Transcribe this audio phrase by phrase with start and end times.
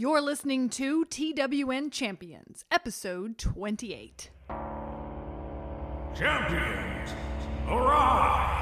[0.00, 4.30] You're listening to TWN Champions, episode 28.
[6.14, 7.10] Champions,
[7.66, 8.57] arise!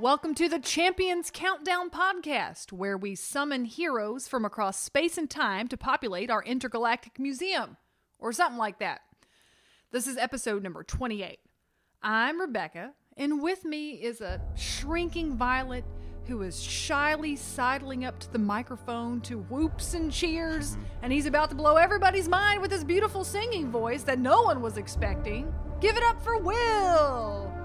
[0.00, 5.68] Welcome to the Champions Countdown podcast, where we summon heroes from across space and time
[5.68, 7.76] to populate our intergalactic museum,
[8.18, 9.02] or something like that.
[9.90, 11.38] This is episode number 28.
[12.02, 15.84] I'm Rebecca, and with me is a shrinking Violet
[16.26, 21.50] who is shyly sidling up to the microphone to whoops and cheers, and he's about
[21.50, 25.52] to blow everybody's mind with his beautiful singing voice that no one was expecting.
[25.78, 27.59] Give it up for Will!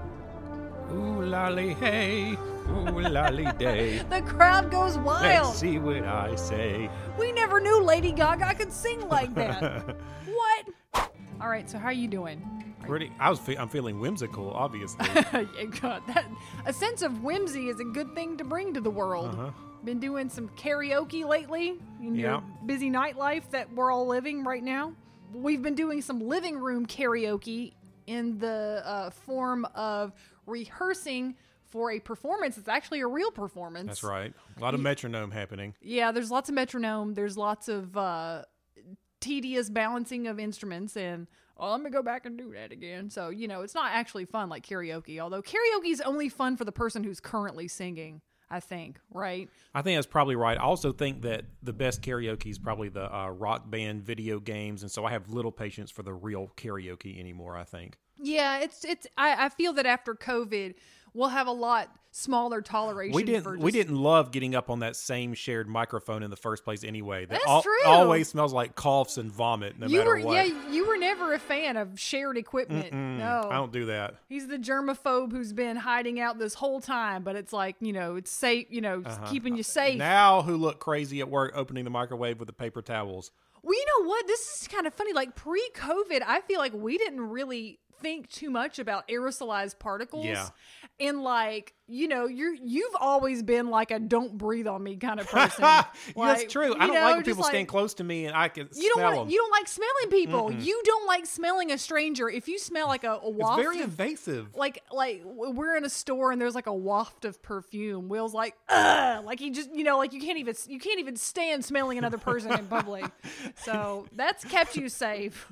[0.92, 2.36] Ooh lolly hey,
[2.68, 3.98] ooh lolly day.
[4.10, 5.46] The crowd goes wild.
[5.46, 6.88] Let's see what I say.
[7.18, 9.96] We never knew Lady Gaga could sing like that.
[10.26, 11.10] what?
[11.40, 12.74] All right, so how are you doing?
[12.82, 13.10] Pretty.
[13.18, 13.40] I was.
[13.40, 15.06] Fe- I'm feeling whimsical, obviously.
[15.80, 16.24] God, that,
[16.66, 19.34] a sense of whimsy is a good thing to bring to the world.
[19.34, 19.50] Uh-huh.
[19.84, 22.40] Been doing some karaoke lately in your Yeah.
[22.64, 24.92] busy nightlife that we're all living right now.
[25.34, 27.72] We've been doing some living room karaoke
[28.06, 30.12] in the uh, form of
[30.46, 32.56] rehearsing for a performance.
[32.56, 33.86] It's actually a real performance.
[33.86, 34.32] That's right.
[34.56, 35.74] A lot of metronome happening.
[35.80, 37.14] Yeah, there's lots of metronome.
[37.14, 38.42] There's lots of uh,
[39.20, 43.10] tedious balancing of instruments, and oh, let me go back and do that again.
[43.10, 45.18] So you know, it's not actually fun like karaoke.
[45.18, 48.22] Although karaoke is only fun for the person who's currently singing.
[48.48, 49.50] I think, right?
[49.74, 50.56] I think that's probably right.
[50.56, 54.82] I also think that the best karaoke is probably the uh, rock band video games,
[54.82, 57.56] and so I have little patience for the real karaoke anymore.
[57.56, 57.98] I think.
[58.20, 59.06] Yeah, it's it's.
[59.16, 60.74] I, I feel that after COVID,
[61.14, 63.14] we'll have a lot smaller toleration.
[63.14, 63.58] We didn't.
[63.60, 66.82] We just- didn't love getting up on that same shared microphone in the first place
[66.82, 67.26] anyway.
[67.26, 67.84] That That's true.
[67.84, 70.34] always smells like coughs and vomit, no You matter were what.
[70.48, 70.70] yeah.
[70.70, 72.94] You were never a fan of shared equipment.
[72.94, 74.14] Mm, No, I don't do that.
[74.30, 78.16] He's the germaphobe who's been hiding out this whole time, but it's like, you know,
[78.16, 80.00] it's safe, you know, it's keeping you safe.
[80.00, 80.10] Uh-huh.
[80.10, 83.30] Now, who look crazy at work opening the microwave with the paper towels?
[83.62, 84.26] well, you know what?
[84.28, 85.12] This is kind of funny.
[85.12, 90.26] Like pre COVID, I feel like we didn't really think too much about aerosolized particles.
[90.26, 90.48] Yeah.
[90.98, 95.20] And like, you know, you're you've always been like a don't breathe on me kind
[95.20, 95.64] of person.
[96.14, 96.74] Like, That's true.
[96.74, 98.92] I don't know, like when people like- stand close to me and I can You
[98.94, 99.28] don't want them.
[99.28, 100.52] you don't like smelling people.
[100.52, 102.28] You don't like smelling a stranger.
[102.30, 104.54] If you smell like a, a it's waft very of invasive.
[104.54, 108.08] like like we're in a store and there's like a waft of perfume.
[108.08, 111.16] Will's like, ugh, like he just you know like you can't even you can't even
[111.16, 113.04] stand smelling another person in public.
[113.64, 115.46] So that's kept you safe.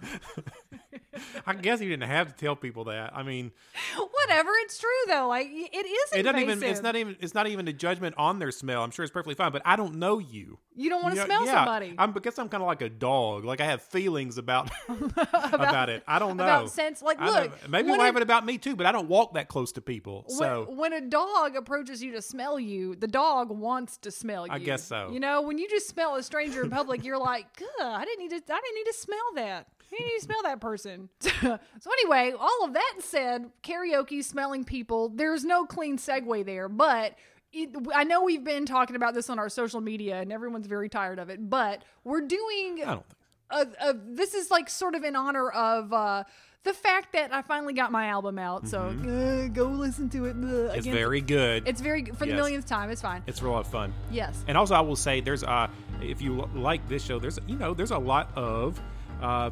[1.46, 3.14] I guess you didn't have to tell people that.
[3.16, 3.52] I mean,
[3.96, 5.28] Whatever, it's true though.
[5.28, 6.62] Like it is it doesn't even.
[6.62, 7.16] It's not even.
[7.20, 8.82] It's not even a judgment on their smell.
[8.82, 10.58] I'm sure it's perfectly fine, but I don't know you.
[10.74, 11.94] You don't want You to know- smell yeah, somebody.
[11.98, 13.44] I'm because I'm kind of like a dog.
[13.44, 14.70] Like I have feelings about
[15.28, 16.02] about, it.
[16.06, 18.86] I don't know about sense- like, look, maybe we'll have it- about me too, but
[18.86, 20.24] I don't walk that close to people.
[20.28, 24.46] when, So when a dog approaches you to smell you, the dog wants to smell
[24.46, 24.52] you.
[24.52, 25.10] I guess so.
[25.12, 28.20] You know, when you just smell a stranger in public, you're like, "Ugh, I didn't
[28.20, 28.36] need to.
[28.52, 29.68] I didn't need to smell that.
[29.90, 31.58] Didn't need to smell that person." so
[31.92, 35.08] anyway, all of that said, karaoke, smelling people.
[35.08, 37.14] There's no clean segue there, but.
[37.56, 40.88] It, I know we've been talking about this on our social media, and everyone's very
[40.88, 41.48] tired of it.
[41.48, 43.76] But we're doing I don't think.
[43.80, 46.24] a, a, this is like sort of in honor of uh,
[46.64, 48.66] the fact that I finally got my album out.
[48.66, 50.30] So uh, go listen to it.
[50.30, 50.66] uh, Mm-hmm.
[50.70, 50.94] It's again.
[50.94, 51.68] very good.
[51.68, 52.90] It's very for the millionth time.
[52.90, 53.22] It's fine.
[53.28, 53.94] It's a lot of fun.
[54.10, 54.44] yes.
[54.48, 55.68] And also, I will say, there's uh,
[56.02, 58.80] if you l- like this show, there's you know, there's a lot of
[59.22, 59.50] uh,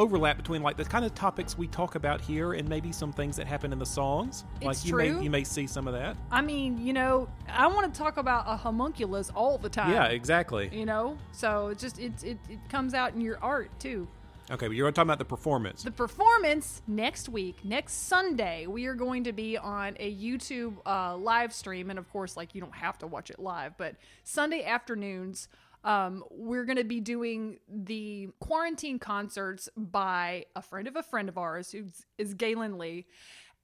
[0.00, 3.36] overlap between like the kind of topics we talk about here and maybe some things
[3.36, 4.44] that happen in the songs.
[4.62, 5.14] like you true.
[5.16, 6.16] may you may see some of that.
[6.30, 9.92] I mean, you know, I want to talk about a homunculus all the time.
[9.92, 10.70] Yeah, exactly.
[10.72, 14.08] You know, so it just it, it it comes out in your art too.
[14.50, 15.84] Okay, but you're going to talk about the performance.
[15.84, 21.16] The performance next week, next Sunday, we are going to be on a YouTube uh,
[21.16, 23.94] live stream, and of course, like you don't have to watch it live, but
[24.24, 25.46] Sunday afternoons,
[25.84, 31.28] um, we're going to be doing the quarantine concerts by a friend of a friend
[31.28, 31.84] of ours, who
[32.18, 33.06] is Gaelynn Lea.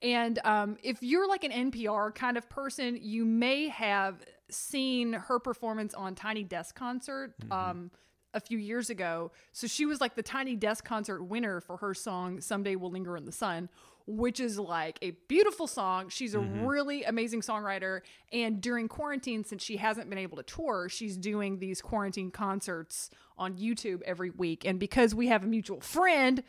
[0.01, 5.39] And um, if you're like an NPR kind of person, you may have seen her
[5.39, 7.33] performance on Tiny Desk Concert.
[7.51, 7.91] Um,
[8.33, 9.31] a few years ago.
[9.51, 13.17] So she was like the Tiny Desk concert winner for her song "Someday We'll Linger
[13.17, 13.69] in the Sun."
[14.07, 16.07] Which is like a beautiful song.
[16.07, 18.01] She's a really amazing songwriter.
[18.31, 23.09] And during quarantine, since she hasn't been able to tour, she's doing these quarantine concerts
[23.37, 24.65] on YouTube every week.
[24.65, 26.41] And because we have a mutual friend,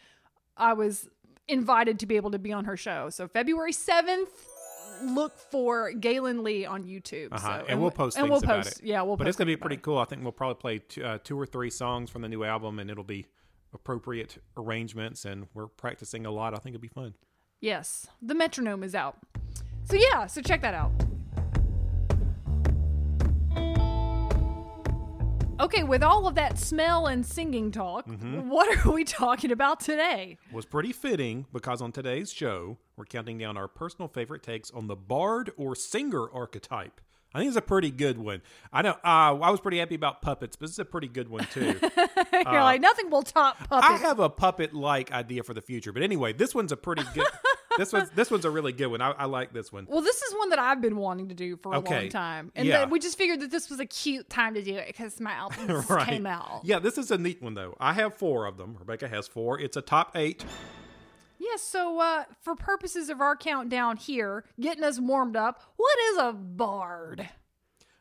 [0.57, 1.09] I was
[1.49, 3.11] invited to be able to be on her show.
[3.11, 4.29] So February 7th,
[5.03, 7.29] look for Gaelynn Lea on YouTube.
[7.33, 7.61] Uh-huh.
[7.61, 8.87] So, and, we'll post and things we'll about post, it.
[8.87, 9.99] Yeah, we'll But it's gonna be pretty cool.
[9.99, 12.79] I think we'll probably play two, uh, two or three songs from the new album,
[12.79, 13.27] and it'll be
[13.73, 15.25] appropriate arrangements.
[15.25, 16.55] And we're practicing a lot.
[16.55, 17.15] I think it'll be fun.
[17.61, 19.17] Yes, the metronome is out.
[19.85, 20.93] So yeah, so check that out.
[25.61, 28.49] Okay, with all of that smell and singing talk, Mm-hmm.
[28.49, 30.39] what are we talking about today?
[30.53, 34.87] was pretty fitting because on today's show, we're counting down our personal favorite takes on
[34.87, 37.01] the bard or singer archetype.
[37.39, 38.43] I think it's a pretty good one.
[38.73, 41.29] I know uh, I was pretty happy about puppets, but this is a pretty good
[41.29, 41.75] one too.
[42.33, 45.93] You're like nothing will top Uh, I have a puppet like idea for the future,
[45.93, 47.27] but anyway, this one's a pretty good.
[47.79, 49.01] this one's this one's a really good one.
[49.01, 49.87] I, I like this one.
[49.89, 52.53] well, this is one that I've been wanting to do for a Okay, long time,
[52.57, 52.79] and yeah.
[52.81, 55.33] then we just figured that this was a cute time to do it because my
[55.33, 56.07] album Right.
[56.09, 56.61] came out.
[56.65, 57.77] Yeah, this is a neat one though.
[57.79, 58.77] I have four of them.
[58.79, 59.61] Rebecca has four.
[59.61, 60.45] It's a top eight.
[61.51, 66.19] Yes, so uh, for purposes of our countdown here, getting us warmed up, what is
[66.19, 67.27] a bard?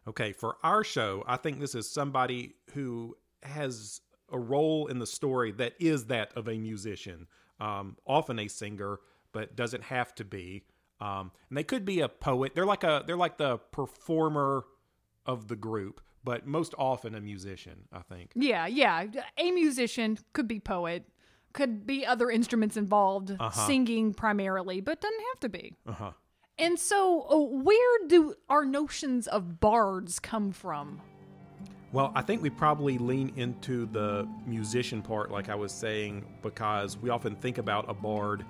[0.06, 4.02] Okay, for our show, I think this is somebody who has
[4.32, 7.28] a role in the story that is that of a musician,
[7.62, 9.00] um, often a singer,
[9.32, 10.64] but doesn't have to be.
[11.00, 12.54] Um, and they could be a poet.
[12.54, 14.66] They're like a they're like the performer
[15.26, 17.88] of the group, but most often a musician.
[17.94, 18.32] I think.
[18.36, 19.06] Yeah, yeah.
[19.38, 21.06] A musician could be poet,
[21.54, 25.76] could be other instruments involved, singing primarily, but doesn't have to be.
[25.88, 26.12] Uh huh.
[26.60, 31.02] And so, uh, where do our notions of bards come from?
[31.92, 36.98] Well, I think we probably lean into the musician part, like I was saying, because
[36.98, 38.44] we often think about a bard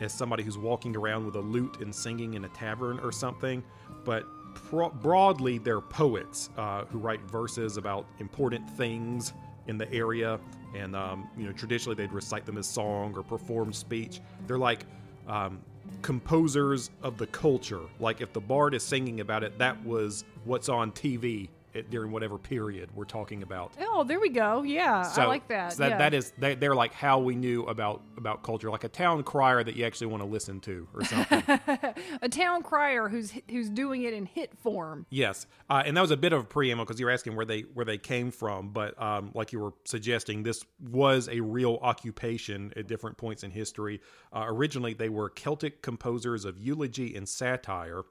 [0.00, 3.62] as somebody who's walking around with a lute and singing in a tavern or something.
[4.04, 4.24] But
[4.54, 9.32] pro- broadly, they're poets uh, who write verses about important things
[9.68, 10.40] in the area,
[10.74, 14.20] and um, you know, traditionally they'd recite them as song or perform speech.
[14.46, 14.84] They're like
[15.28, 15.60] um,
[16.02, 17.82] composers of the culture.
[18.00, 22.10] Like if the bard is singing about it, that was what's on TV at, during
[22.10, 23.72] whatever period we're talking about.
[23.80, 24.62] Oh, there we go.
[24.62, 25.72] Yeah, I like that.
[25.72, 25.98] so that, yeah.
[25.98, 29.62] that is they, they're like how we knew about about culture, like a town crier
[29.62, 31.42] that you actually want to listen to or something.
[32.22, 35.06] a town crier who's who's doing it in hit form.
[35.10, 37.46] yes, uh, and that was a bit of a preamble because you were asking where
[37.46, 41.78] they where they came from, but um, like you were suggesting, this was a real
[41.82, 44.00] occupation at different points in history.
[44.32, 48.02] Uh, originally, they were Celtic composers of eulogy and satire.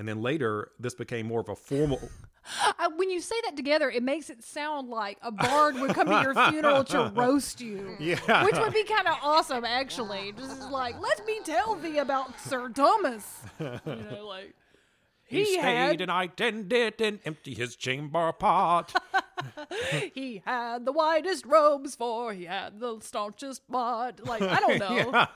[0.00, 2.00] And then later, this became more of a formal.
[2.78, 6.06] I, when you say that together, it makes it sound like a bard would come
[6.06, 7.96] to your funeral to roast you.
[8.00, 8.46] Yeah.
[8.46, 10.32] Which would be kind of awesome, actually.
[10.38, 13.42] Just like, let me tell thee about Sir Thomas.
[13.58, 14.54] You know, like.
[15.30, 18.92] He, He stayed had- and I tended and empty his chamber pot.
[20.14, 24.20] He had the widest robes, for he had the staunchest bod.
[24.24, 25.26] Like, I don't know.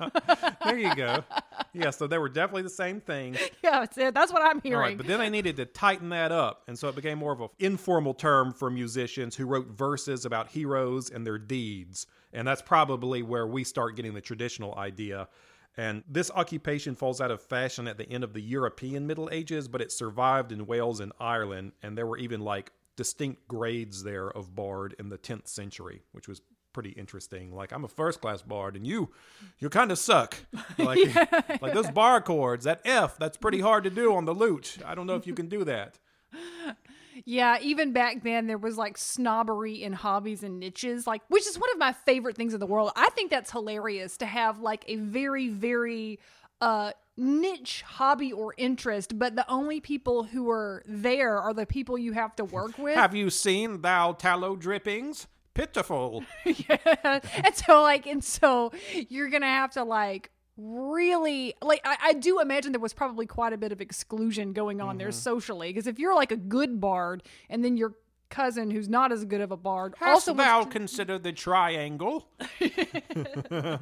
[0.65, 1.25] there you go.
[1.73, 3.35] Yeah, so they were definitely the same thing.
[3.65, 4.13] yeah, that's it.
[4.13, 4.79] That's what I'm hearing.
[4.81, 7.41] right, but then they needed to tighten that up, and so it became more of
[7.41, 12.63] an informal term for musicians who wrote verses about heroes and their deeds, and that's
[12.63, 15.29] probably where we start getting the traditional idea.
[15.77, 19.67] And this occupation falls out of fashion at the end of the European Middle Ages,
[19.67, 24.31] but it survived in Wales and Ireland, and there were even like distinct grades there
[24.31, 27.55] of bard in the 10th century, which was pretty interesting.
[27.55, 29.11] Like I'm a first class bard, and you,
[29.59, 30.37] you kind of suck.
[30.77, 31.15] Like,
[31.63, 34.79] like those bar chords, that F, that's pretty hard to do on the lute.
[34.85, 35.99] I don't know if you can do that.
[37.25, 41.59] Yeah, even back then there was like snobbery in hobbies and niches, like which is
[41.59, 42.93] one of my favorite things in the world.
[42.97, 46.19] I think that's hilarious to have like a very very
[46.61, 51.97] uh niche hobby or interest, but the only people who are there are the people
[51.97, 52.97] you have to work with.
[52.97, 55.27] Have you seen thou tallow drippings?
[55.55, 56.25] Pitiful.
[56.45, 57.21] yeah.
[57.45, 58.73] and so like and so
[59.09, 63.53] you're gonna have to like really like I, I do imagine there was probably quite
[63.53, 64.99] a bit of exclusion going on Mm-hmm.
[64.99, 67.95] there socially because if you're like a good bard and then your
[68.31, 71.33] cousin who's not as good of a bard Hast also thou wants to- considered the
[71.33, 72.29] triangle?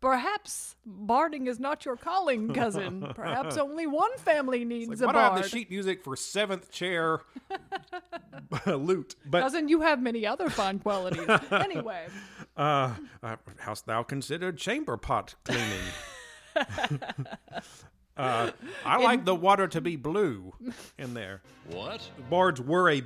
[0.00, 5.18] perhaps barding is not your calling cousin perhaps only one family needs a Why do
[5.18, 7.20] I have bard the sheet music for seventh chair
[8.66, 9.14] lute?
[9.24, 12.06] But cousin you have many other fine qualities anyway
[12.56, 15.64] uh, uh, hast thou considered chamber pot cleaning?
[18.16, 18.50] uh,
[18.84, 20.52] I like the water to be blue
[20.98, 21.42] in there.
[21.68, 22.08] What?
[22.30, 23.02] bards were a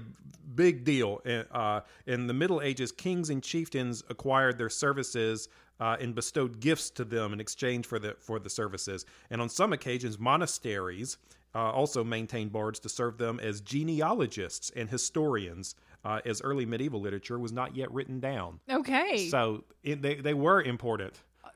[0.55, 1.21] big deal.
[1.51, 5.49] Uh, in the Middle Ages, kings and chieftains acquired their services
[5.81, 9.07] uh, and bestowed gifts to them in exchange for the for the services.
[9.31, 11.19] And on some occasions, monasteries
[11.55, 15.75] uh, also maintained bards to serve them as genealogists and historians,
[16.05, 18.61] uh, as early medieval literature was not yet written down.
[18.71, 19.29] Okay.
[19.29, 21.15] So it, they they were important.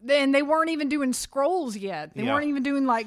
[0.09, 2.13] and they weren't even doing scrolls yet.
[2.15, 2.35] They Yeah.
[2.35, 3.07] weren't even doing like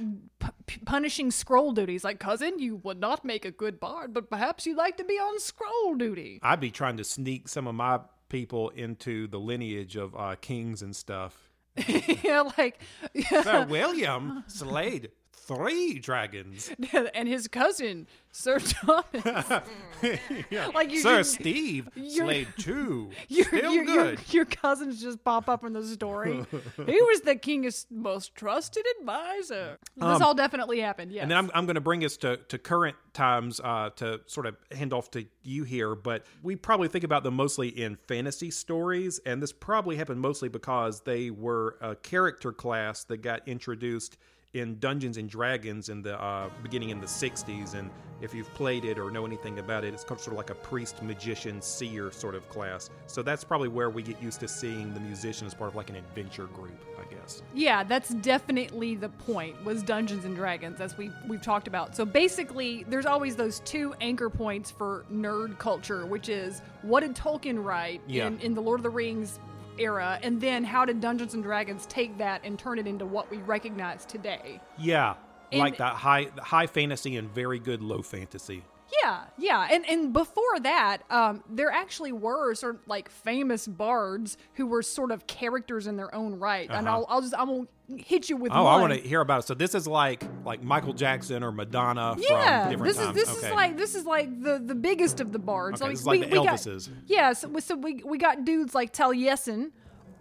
[0.65, 2.03] p- punishing scroll duties.
[2.05, 5.15] Like, cousin, you would not make a good bard, but perhaps you'd like to be
[5.15, 6.39] on scroll duty.
[6.41, 7.99] I'd be trying to sneak some of my
[8.29, 11.51] people into the lineage of uh, kings and stuff.
[12.23, 12.79] yeah, like,
[13.43, 15.11] Sir William slayed
[15.45, 16.71] three dragons.
[17.13, 19.05] and his cousin, Sir Thomas.
[20.73, 23.09] Like you Sir just- Steve you're- slayed two.
[23.27, 24.33] Your, Still your, your, good.
[24.33, 26.45] your cousins just pop up in the story.
[26.85, 29.77] he was the king's most trusted advisor.
[29.95, 31.21] This all definitely happened, yes.
[31.21, 34.21] Um, And then I'm, I'm going to bring us to, to current times uh, to
[34.25, 37.95] sort of hand off to you here, but we probably think about them mostly in
[38.07, 43.47] fantasy stories, and this probably happened mostly because they were a character class that got
[43.47, 44.17] introduced
[44.55, 47.73] in Dungeons and Dragons in the uh, beginning in the 60s.
[47.73, 47.89] And
[48.21, 51.03] if you've played it or know anything about it, it's sort of like a priest,
[51.03, 52.89] magician, seer sort of class.
[53.07, 55.89] So that's probably where we get used to seeing the musician as part of like
[55.89, 57.43] an adventure group, I guess.
[57.53, 59.61] Yeah, that's definitely the point.
[59.65, 61.93] Was Dungeons and Dragons, as we we've talked about.
[61.93, 67.13] So basically, there's always those two anchor points for nerd culture, which is what did
[67.13, 68.27] Tolkien write Yeah.
[68.27, 69.39] in, in the Lord of the Rings
[69.77, 73.29] era, and then how did Dungeons and Dragons take that and turn it into what
[73.29, 74.59] we recognize today?
[74.77, 75.15] Yeah.
[75.51, 78.63] And- like that high high fantasy and very good low fantasy.
[79.03, 84.37] Yeah, yeah, and and before that, um, there actually were sort of like famous bards
[84.53, 88.01] who were sort of characters in their own right, and I'll I'll just I'm gonna
[88.03, 88.61] hit you with Uh-huh.
[88.61, 88.73] Oh, one.
[88.73, 89.47] I want to hear about it.
[89.47, 93.37] So this is like like Michael Jackson or Madonna Yeah, from different this is this
[93.37, 93.47] okay.
[93.47, 95.81] is like this is like the the biggest of the bards.
[95.81, 96.89] Okay, this is like the got- Elvises.
[97.07, 99.71] yeah, so, so we we got dudes like Taliesin,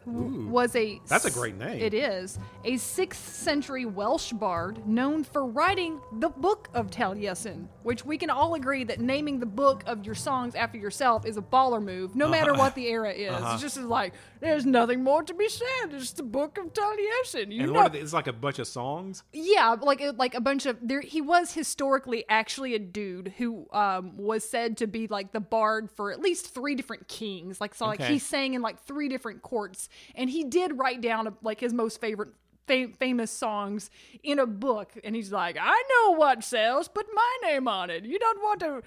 [0.06, 1.80] was a That's a great name.
[1.80, 8.04] It is a sixth century Welsh bard known for writing the Book of Taliesin, which
[8.04, 11.42] we can all agree that naming the book of your songs after yourself is a
[11.42, 13.32] baller move, no matter what the era is.
[13.32, 13.52] Uh-huh.
[13.54, 15.66] It's just like there's nothing more to be said.
[15.92, 17.52] It's just the Book of Taliesin.
[17.52, 19.22] You and know, they, it's like a bunch of songs.
[19.32, 21.00] yeah, like like a bunch of there.
[21.00, 25.90] He was historically actually a dude who um, was said to be like the bard
[25.90, 27.60] for at least three different kings.
[27.60, 28.12] Like so, like Okay.
[28.14, 32.00] he sang in like three different courts, and he did write down like his most
[32.00, 32.30] favorite.
[32.66, 33.90] Fam- famous songs
[34.22, 38.06] in a book and he's like i know what sells put my name on it
[38.06, 38.82] you don't want to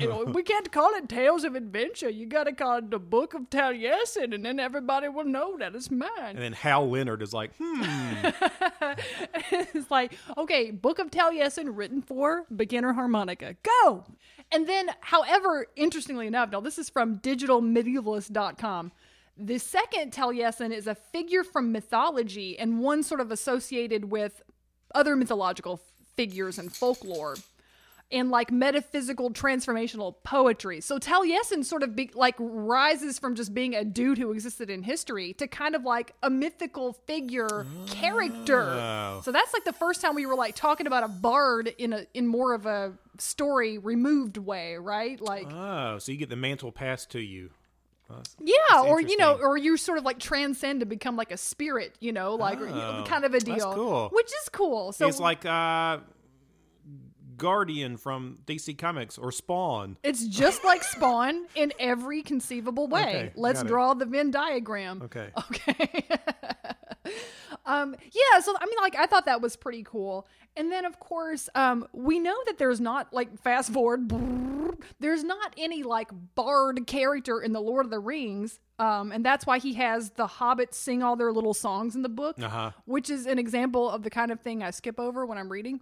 [0.00, 3.32] you know, we can't call it tales of adventure you gotta call it the book
[3.32, 7.32] of taliesin and then everybody will know that it's mine And then Hal Leonard is
[7.32, 7.84] like, hmm,
[9.52, 13.54] it's like, okay, Book of Taliesin written for beginner harmonica.
[13.62, 14.04] Go!
[14.50, 18.92] And then, however, interestingly enough, now this is from digitalmedievalist.com.
[19.36, 24.42] The second Taliesin is a figure from mythology and one sort of associated with
[24.94, 25.80] other mythological
[26.14, 27.36] figures and folklore
[28.12, 30.80] and like metaphysical transformational poetry.
[30.80, 34.82] So Taliesin sort of be, like rises from just being a dude who existed in
[34.82, 38.62] history to kind of like a mythical figure character.
[38.62, 39.20] Oh.
[39.24, 42.06] So that's like the first time we were like talking about a bard in a
[42.14, 45.20] in more of a story removed way, right?
[45.20, 47.50] Like oh, so you get the mantle passed to you.
[48.16, 51.30] That's- yeah, that's or you know, or you sort of like transcend to become like
[51.30, 53.72] a spirit, you know, like or, you know, Oh, kind of a deal.
[53.74, 54.08] cool.
[54.12, 54.92] Which is cool.
[54.92, 55.98] So it's like uh,
[57.36, 59.96] Guardian from DC Comics or Spawn.
[60.02, 63.02] It's just like Spawn in every conceivable way.
[63.02, 65.02] Okay, Let's draw the Venn diagram.
[65.02, 65.28] Okay.
[65.50, 66.08] Okay.
[67.66, 70.26] um, yeah, so I mean, like, I thought that was pretty cool.
[70.56, 75.24] And then, of course, um, we know that there's not, like, fast forward, brrr, there's
[75.24, 78.60] not any, like, bard character in The Lord of the Rings.
[78.78, 82.08] Um, and that's why he has the hobbits sing all their little songs in the
[82.08, 82.70] book, Uh-huh.
[82.86, 85.80] which is an example of the kind of thing I skip over when I'm reading.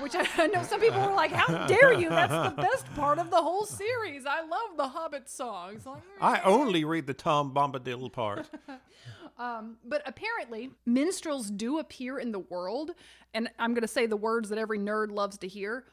[0.00, 2.08] Which I, I know some people were like, "How dare you?
[2.08, 4.24] That's the best part of the whole series.
[4.24, 8.48] I love the Hobbit songs." Like, I only read the Tom Bombadil part.
[9.38, 12.92] Um, but apparently, minstrels do appear in the world,
[13.34, 15.84] and I'm going to say the words that every nerd loves to hear.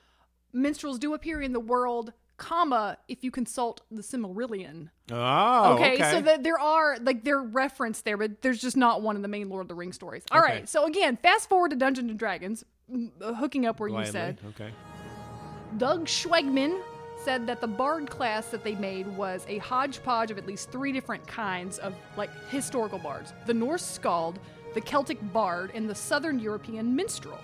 [0.53, 4.89] Minstrels do appear in the world, comma, if you consult the Silmarillion.
[5.11, 6.11] Oh, ah, Okay, okay.
[6.11, 9.27] so that there are like they're referenced there, but there's just not one in the
[9.27, 10.23] main Lord of the Rings stories.
[10.31, 10.65] All right, Okay.
[10.65, 12.63] so again, fast forward to Dungeons and Dragons,
[13.21, 14.39] hooking up where you said.
[14.49, 14.71] Okay.
[15.77, 16.79] Doug Schwegman
[17.23, 20.91] said that the bard class that they made was a hodgepodge of at least three
[20.91, 24.39] different kinds of like historical bards the Norse skald,
[24.73, 27.39] the Celtic bard, and the Southern European minstrel.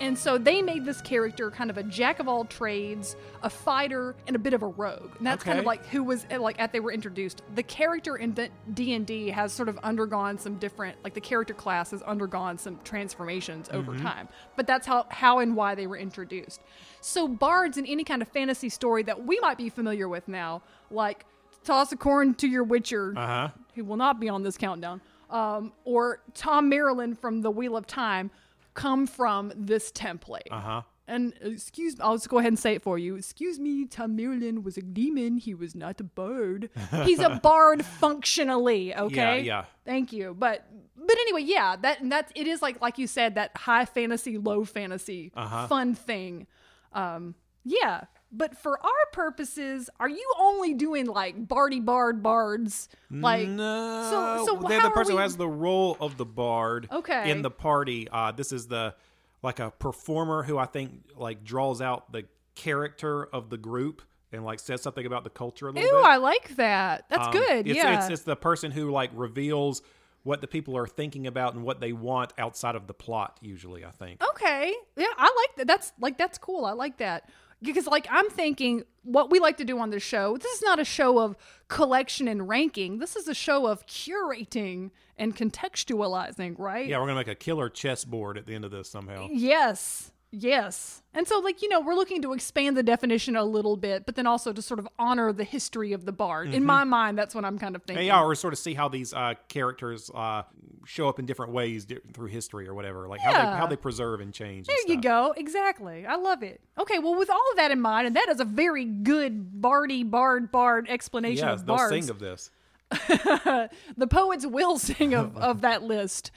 [0.00, 4.14] And so they made this character kind of a jack of all trades, a fighter,
[4.26, 5.16] and a bit of a rogue.
[5.18, 7.42] And that's kind of like who was uh, like at they were introduced.
[7.54, 8.36] The character in
[8.74, 12.58] D and D has sort of undergone some different, like the character class has undergone
[12.58, 14.28] some transformations over time.
[14.56, 16.60] But that's how how and why they were introduced.
[17.00, 20.62] So bards in any kind of fantasy story that we might be familiar with now,
[20.90, 21.24] like
[21.64, 23.48] toss a corn to your witcher, Uh huh.
[23.74, 25.00] who will not be on this countdown,
[25.30, 28.30] um, or Thom Merrilin from The Wheel of Time,
[28.78, 30.50] come from this template.
[30.50, 30.82] Uh huh.
[31.10, 33.16] And excuse me, I'll just go ahead and say it for you.
[33.16, 35.38] Excuse me, Thom was a gleeman.
[35.38, 36.68] He was not a bard.
[37.04, 39.40] He's a bard functionally, okay?
[39.40, 39.60] yeah.
[39.60, 39.64] yeah.
[39.86, 40.34] Thank you.
[40.38, 40.66] But
[40.96, 44.64] but anyway, yeah, that that's it is like like you said that high fantasy, low
[44.64, 45.66] fantasy Uh-huh.
[45.66, 46.46] fun thing.
[46.92, 48.04] Um yeah.
[48.30, 52.88] But for our purposes, are you only doing like bardy bard bards?
[53.10, 56.88] Like no, so so they're the person we- who has the role of the bard
[56.92, 57.30] Okay.
[57.30, 58.06] in the party.
[58.10, 58.94] Uh, this is the
[59.42, 64.44] like a performer who I think like draws out the character of the group and
[64.44, 66.04] like says something about the culture a little Ooh, bit.
[66.04, 67.04] I like that.
[67.08, 67.66] That's Um, good.
[67.66, 67.98] It's, yeah.
[67.98, 69.80] it's, it's the person who like reveals
[70.24, 73.38] what the people are thinking about and what they want outside of the plot.
[73.40, 74.22] Usually, I think.
[74.30, 74.74] Okay.
[74.96, 75.66] Yeah, I like that.
[75.66, 76.66] That's like that's cool.
[76.66, 77.30] I like that.
[77.62, 80.78] Because like I'm thinking what we like to do on this show, this is not
[80.78, 81.36] a show of
[81.68, 82.98] collection and ranking.
[82.98, 86.86] This is a show of curating and contextualizing, right?
[86.86, 89.28] Yeah, we're gonna make a killer chessboard at the end of this somehow.
[89.30, 90.12] Yes.
[90.30, 91.02] Yes.
[91.14, 94.14] And so like, you know, we're looking to expand the definition a little bit, but
[94.14, 96.52] then also to sort of honor the history of the bard.
[96.52, 98.00] In my mind, that's what I'm kind of thinking.
[98.00, 100.42] And yeah, or sort of see how these uh, characters uh,
[100.84, 104.20] show up in different ways through history or whatever, like how they how they preserve
[104.20, 104.66] and change.
[104.66, 105.34] There you go.
[105.36, 106.04] Exactly.
[106.04, 106.60] I love it.
[106.78, 110.02] Okay, well, with all of that in mind, and that is a very good bardy
[110.02, 112.50] bard bard explanation Yes, of they'll sing of this.
[112.90, 116.30] the poets will sing of, of that list.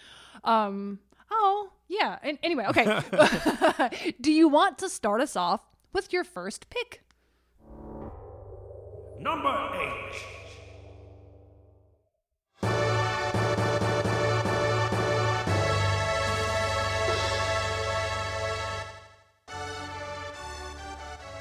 [0.44, 1.00] Um,
[1.32, 2.20] oh, yeah.
[2.22, 3.02] And anyway, okay.
[4.22, 5.62] Do you want to start us off
[5.94, 7.04] with your first pick?
[9.20, 10.22] Number eight.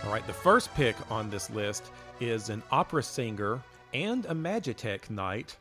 [0.04, 3.62] All right, the first pick on this list is an opera singer
[3.94, 5.56] and a Magitech knight.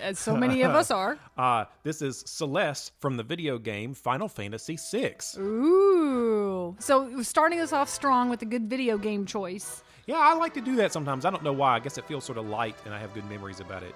[0.00, 1.18] As so many of us are.
[1.38, 5.14] Uh, this is Celes from the video game Final Fantasy VI.
[5.38, 6.74] Ooh.
[6.80, 9.84] So starting us off strong with a good video game choice.
[10.06, 11.24] Yeah, I like to do that sometimes.
[11.24, 11.76] I don't know why.
[11.76, 13.94] I guess it feels sort of light, and I have good memories about it.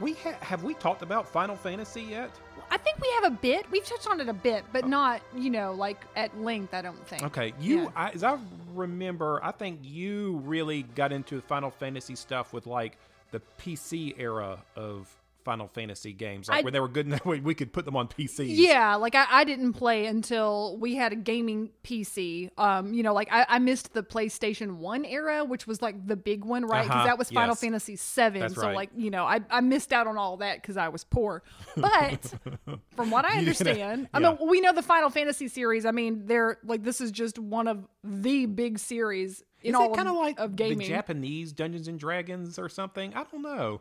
[0.00, 2.30] We ha- have we talked about Final Fantasy yet?
[2.70, 3.64] I think we have a bit.
[3.70, 7.06] We've touched on it a bit, but not, you know, like at length, I don't
[7.06, 7.22] think.
[7.22, 7.88] Okay, you, Yeah.
[7.96, 8.38] I, as I
[8.74, 12.98] remember, I think you really got into Final Fantasy stuff with like
[13.32, 15.08] the PC era of
[15.44, 17.96] Final Fantasy games, like I- where they were good enough we we could put them
[17.96, 18.46] on PCs.
[18.56, 22.50] Yeah, like I, I didn't play until we had a gaming PC.
[22.58, 26.16] Um, you know, like I, I missed the PlayStation One era, which was like the
[26.16, 26.82] big one, right?
[26.84, 27.60] Because Uh-huh, that was Final yes.
[27.60, 28.40] Fantasy Seven.
[28.40, 28.74] That's so right.
[28.76, 31.42] like, you know, I, I missed out on all that because I was poor.
[31.76, 32.32] But
[32.96, 35.84] from what I understand, I mean, we know the Final Fantasy series.
[35.86, 39.92] I mean, they're like this is just one of the big series in Is all
[39.92, 40.88] it kind of, like of the gaming.
[40.88, 43.14] Japanese Dungeons and Dragons or something?
[43.14, 43.80] I don't know.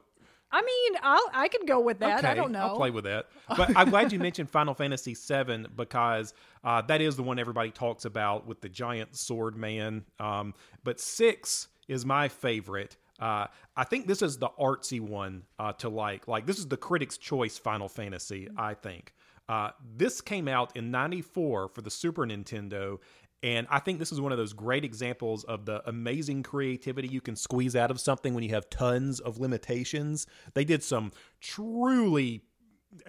[0.51, 2.25] I mean, I'll I could go with that.
[2.25, 2.59] I don't know.
[2.59, 3.27] I'll play with that.
[3.55, 6.33] But I'm glad you mentioned Final Fantasy VII because
[6.63, 10.03] uh, that is the one everybody talks about with the giant sword man.
[10.19, 12.97] Um, but six is my favorite.
[13.19, 16.27] Uh, I think this is the artsy one uh, to like.
[16.27, 18.49] Like this is the Critics' Choice Final Fantasy.
[18.57, 19.13] I think
[19.47, 22.99] uh, this came out in '94 for the Super Nintendo.
[23.43, 27.21] And I think this is one of those great examples of the amazing creativity you
[27.21, 30.27] can squeeze out of something when you have tons of limitations.
[30.53, 32.43] They did some truly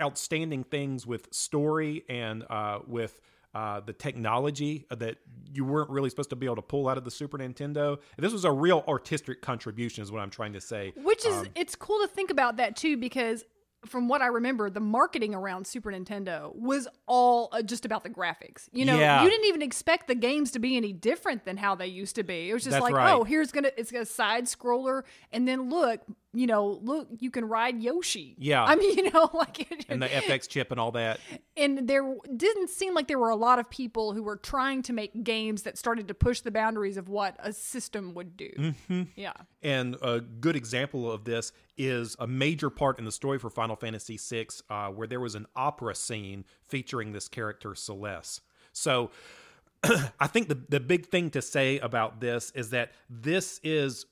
[0.01, 3.21] outstanding things with story and uh, with
[3.55, 5.18] uh, the technology that
[5.53, 7.99] you weren't really supposed to be able to pull out of the Super Nintendo.
[8.16, 10.95] This was a real artistic contribution, is what I'm trying to say.
[10.97, 13.45] Which is, Um, it's cool to think about that too, because
[13.87, 18.11] from what I remember, the marketing around Super Nintendo was all uh, just about the
[18.11, 18.68] graphics.
[18.73, 19.23] You know, Yeah.
[19.25, 22.23] you didn't even expect the games to be any different than how they used to
[22.23, 22.49] be.
[22.51, 23.12] It was just That's like, right.
[23.12, 26.01] oh, here's gonna, it's a side scroller, and then look,
[26.35, 28.35] you know, look, you can ride Yoshi.
[28.38, 28.64] Yeah.
[28.64, 31.21] I mean, you know, like, it, and the FX chip and all that.
[31.57, 34.92] and there didn't seem like there were a lot of people who were trying to
[34.92, 38.51] make games that started to push the boundaries of what a system would do.
[38.59, 39.03] Mm-hmm.
[39.14, 39.33] Yeah.
[39.62, 43.77] And a good example of this is a major part in the story for Final
[43.77, 48.40] Fantasy VI, uh, where there was an opera scene featuring this character Celes.
[48.73, 49.11] So
[50.21, 54.07] I think the, the big thing to say about this is that this is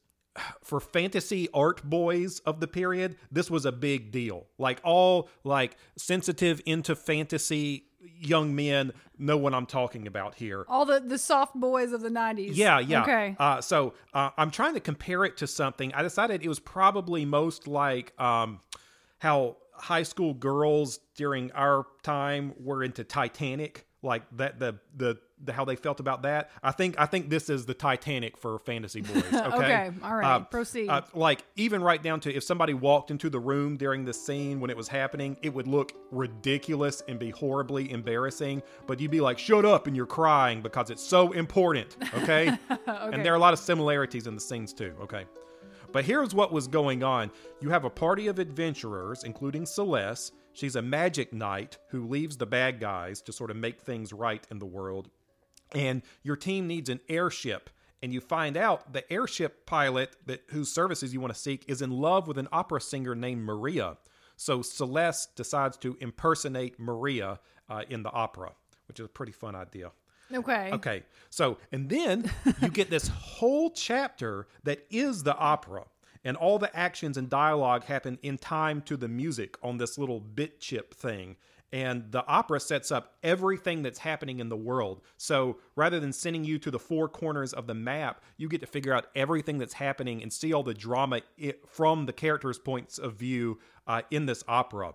[0.63, 5.77] for fantasy art boys of the period this was a big deal like all like
[5.97, 7.85] sensitive into fantasy
[8.19, 10.65] young men know what I'm talking about here.
[10.69, 12.51] All the the soft boys of the '90s.
[12.55, 13.03] Yeah, yeah.
[13.03, 13.37] Okay.
[13.39, 15.93] Uh, so uh, I'm trying to compare it to something.
[15.95, 18.61] I decided it was probably most like um,
[19.19, 25.19] how high school girls during our time were into Titanic, like that the the.
[25.43, 26.51] The, how they felt about that.
[26.63, 29.25] I think I think this is the Titanic for fantasy boys.
[29.33, 30.89] Okay, Okay, all right, Uh, proceed.
[30.89, 34.61] uh, like even right down to if somebody walked into the room during the scene
[34.61, 38.63] when it was happening, it would look ridiculous and be horribly embarrassing.
[38.87, 41.97] But you'd be like, "Shut up!" and you're crying because it's so important.
[42.23, 42.49] Okay,
[42.87, 44.95] and there are a lot of similarities in the scenes too.
[45.03, 45.25] Okay.
[45.93, 47.33] But here's what was going on.
[47.61, 50.31] You have a party of adventurers, including Celes.
[50.53, 54.47] She's a magic knight who leaves the bad guys to sort of make things right
[54.53, 55.09] in the world.
[55.75, 57.71] And your team needs an airship.
[58.03, 61.83] And you find out the airship pilot that whose services you want to seek is
[61.83, 63.99] in love with an opera singer named Maria.
[64.37, 68.53] So Celes decides to impersonate Maria uh, in the opera,
[68.89, 69.93] which is a pretty fun idea.
[70.33, 70.71] Okay.
[70.73, 71.03] Okay.
[71.29, 72.31] So, and then
[72.63, 75.85] you get this whole chapter that is the opera.
[76.25, 80.21] And all the actions and dialogue happen in time to the music on this little
[80.21, 81.37] bit chip thing.
[81.73, 85.03] And the opera sets up everything that's happening in the world.
[85.17, 88.67] So rather than sending you to the four corners of the map, you get to
[88.67, 91.21] figure out everything that's happening and see all the drama
[91.69, 94.95] from the characters' points of view uh, in this opera.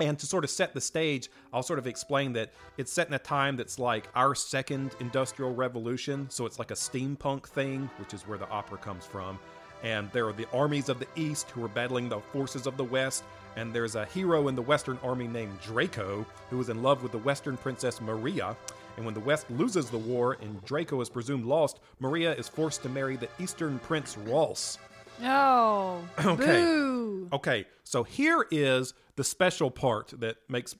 [0.00, 3.14] And to sort of set the stage, I'll sort of explain that it's set in
[3.14, 6.28] a time that's like our second industrial revolution.
[6.30, 9.38] So it's like a steampunk thing, which is where the opera comes from.
[9.82, 12.84] And there are the armies of the East who are battling the forces of the
[12.84, 13.24] West.
[13.56, 17.12] And there's a hero in the Western army named Draco who is in love with
[17.12, 18.56] the Western princess Maria.
[18.96, 22.82] And when the West loses the war and Draco is presumed lost, Maria is forced
[22.82, 24.78] to marry the Eastern prince Ralse.
[25.20, 26.02] No.
[26.24, 26.44] Okay.
[26.44, 27.28] Boo.
[27.32, 30.74] Okay, so here is the special part that makes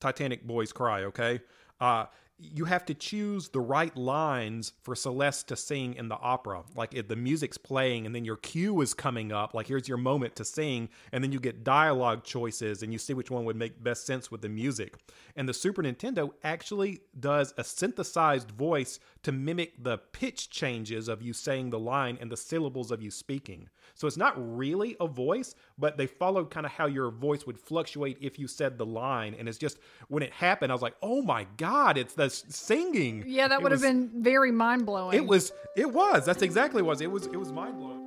[0.00, 1.40] Titanic boys cry, okay?
[1.80, 2.06] Uh,
[2.42, 6.62] you have to choose the right lines for Celes to sing in the opera.
[6.74, 9.98] Like if the music's playing and then your cue is coming up, like here's your
[9.98, 13.56] moment to sing, and then you get dialogue choices and you see which one would
[13.56, 14.96] make best sense with the music.
[15.36, 21.22] And the Super Nintendo actually does a synthesized voice to mimic the pitch changes of
[21.22, 23.68] you saying the line and the syllables of you speaking.
[23.94, 27.58] So it's not really a voice, but they followed kind of how your voice would
[27.58, 29.34] fluctuate if you said the line.
[29.38, 33.24] And it's just when it happened, I was like, oh my God, it's the singing.
[33.26, 35.16] Yeah, that would have been very mind blowing.
[35.16, 36.24] It was, it was.
[36.24, 37.24] That's exactly what it was.
[37.24, 38.01] It was, it was mind blowing.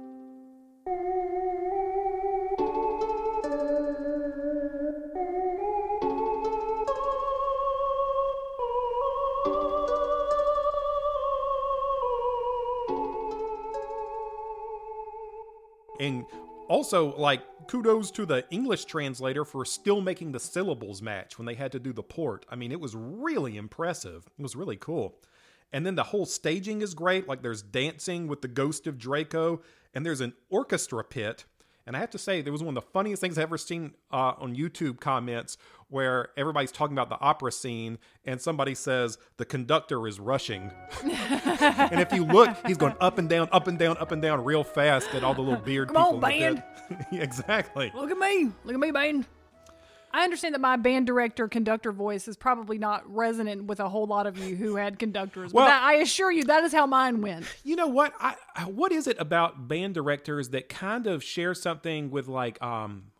[16.05, 16.25] And
[16.67, 21.55] also, like, kudos to the English translator for still making the syllables match when they
[21.55, 22.45] had to do the port.
[22.49, 24.27] I mean, it was really impressive.
[24.37, 25.15] It was really cool.
[25.73, 27.27] And then the whole staging is great.
[27.27, 29.61] Like, there's dancing with the ghost of Draco,
[29.93, 31.45] and there's an orchestra pit.
[31.87, 33.93] And I have to say, there was one of the funniest things I've ever seen
[34.11, 35.57] uh, on YouTube comments
[35.89, 40.71] where everybody's talking about the opera scene, and somebody says, The conductor is rushing.
[41.03, 44.43] and if you look, he's going up and down, up and down, up and down
[44.43, 46.29] real fast at all the little beard Come on, people.
[46.31, 46.61] in the
[47.11, 47.21] band.
[47.21, 47.91] exactly.
[47.93, 48.51] Look at me.
[48.63, 49.25] Look at me, band.
[50.15, 54.05] I understand that my band director conductor voice is probably not resonant with a whole
[54.05, 55.51] lot of you who had conductors.
[55.53, 57.45] Well- but that, I assure you, that is how mine went.
[57.63, 58.13] You know what?
[58.19, 63.11] I, what is it about band directors that kind of share something with like um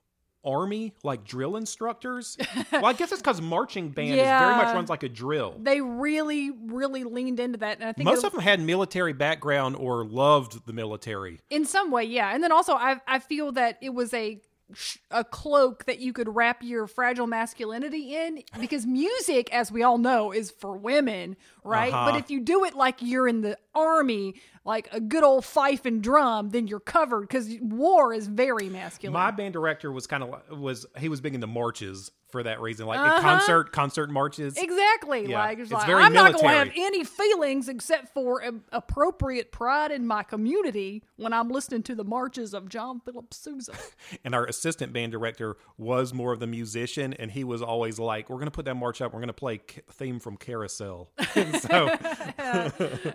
[0.44, 2.38] army like drill instructors?
[2.72, 5.56] well, I guess it's because marching band is very much runs like a drill.
[5.60, 9.76] They really, really leaned into that, and I think Most of them had military background
[9.76, 11.42] or loved the military.
[11.50, 12.34] in some way, yeah.
[12.34, 14.40] And then also, I I feel that it was a
[15.12, 18.44] a cloak that you could wrap your fragile masculinity in?
[18.60, 21.92] Because music, as we all know, is for women, right?
[21.94, 22.12] Uh-huh.
[22.12, 25.86] But if you do it like you're in the army, like a good old fife
[25.86, 29.14] and drum, then you're covered because war is very masculine.
[29.14, 32.86] My band director was kind of was he was big into marches for that reason,
[32.88, 33.22] like Uh-huh.
[33.22, 34.58] concert concert marches.
[34.58, 35.28] Exactly.
[35.30, 38.54] Yeah, Like, it's, like very I'm not going to have any feelings except for a-
[38.72, 43.74] appropriate pride in my community when I'm listening to the marches of John Philip Sousa.
[44.26, 48.30] and our assistant band director was more of the musician and he was always like
[48.30, 49.60] we're going to put that march up we're going to play
[49.92, 51.12] theme from carousel
[52.38, 52.74] And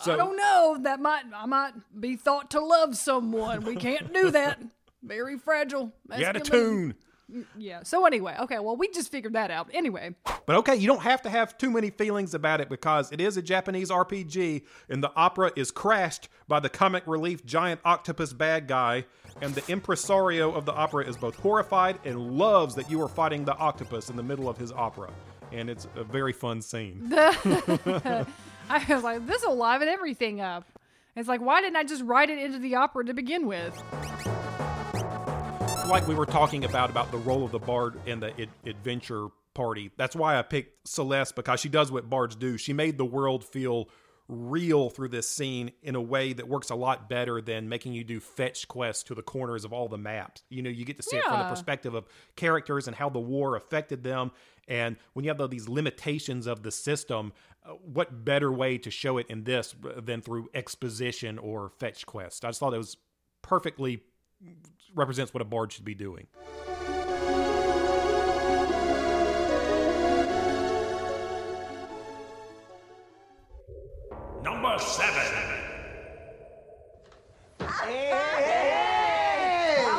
[0.00, 0.78] so I don't know.
[0.82, 3.64] That might I might be thought to love someone.
[3.64, 4.60] We can't do that.
[5.02, 5.92] Very fragile.
[6.16, 6.94] you had a tune
[7.32, 7.82] mm, Yeah.
[7.82, 8.58] So anyway, okay.
[8.58, 9.68] Well, we just figured that out.
[9.72, 10.14] Anyway,
[10.48, 13.36] but okay you don't have to have too many feelings about it because it is
[13.36, 18.66] a japanese rpg and the opera is crashed by the comic relief giant octopus bad
[18.66, 19.04] guy
[19.42, 23.44] and the impresario of the opera is both horrified and loves that you are fighting
[23.44, 25.10] the octopus in the middle of his opera
[25.52, 27.10] and it's a very fun scene.
[27.14, 28.24] I
[28.88, 30.64] was like, this will liven everything up.
[31.16, 33.82] It's like, why didn't I just write it into the opera to begin with?
[35.88, 39.28] like we were talking about about the role of the bard in the ad- adventure
[39.54, 39.90] party.
[39.96, 42.58] That's why I picked Celes because she does what bards do.
[42.58, 43.88] She made the world feel
[44.28, 48.04] real through this scene in a way that works a lot better than making you
[48.04, 50.42] do fetch quests to the corners of all the maps.
[50.50, 52.06] You know, you get to see it from the perspective of
[52.36, 54.30] characters and how the war affected them.
[54.68, 57.32] And when you have all these limitations of the system,
[57.64, 62.44] uh, what better way to show it in this than through exposition or fetch quest?
[62.44, 62.98] I just thought it was
[63.42, 64.02] perfectly
[64.94, 66.26] represents what a bard should be doing.
[74.42, 75.24] Number seven.
[77.60, 77.86] How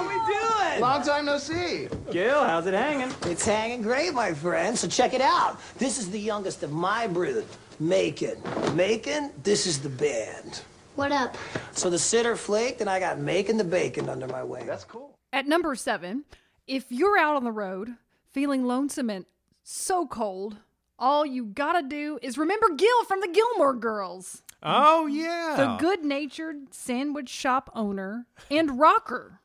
[0.07, 0.81] we doing?
[0.99, 1.87] Long time no see.
[2.11, 3.09] Gil, how's it hanging?
[3.21, 4.77] It's hanging great, my friend.
[4.77, 5.57] So check it out.
[5.77, 7.45] This is the youngest of my brood,
[7.79, 8.35] Macon.
[8.75, 10.59] Macon, this is the band.
[10.95, 11.37] What up?
[11.71, 14.65] So the sitter flaked, and I got Macon the bacon under my wing.
[14.65, 15.17] That's cool.
[15.31, 16.25] At number seven,
[16.67, 17.95] if you're out on the road
[18.33, 19.25] feeling lonesome and
[19.63, 20.57] so cold,
[20.99, 25.53] all you gotta do is remember Gil from the Gilmore Girls, Oh yeah.
[25.55, 29.39] the good natured sandwich shop owner and rocker.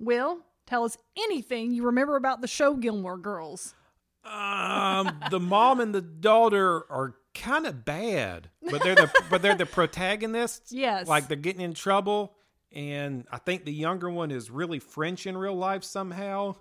[0.00, 3.74] Will, tell us anything you remember about the show Gilmore Girls.
[4.24, 9.54] um, the mom and the daughter are kind of bad, but they're the but they're
[9.54, 10.72] the protagonists.
[10.72, 11.06] Yes.
[11.08, 12.34] like they're getting in trouble,
[12.72, 16.56] and I think the younger one is really French in real life somehow.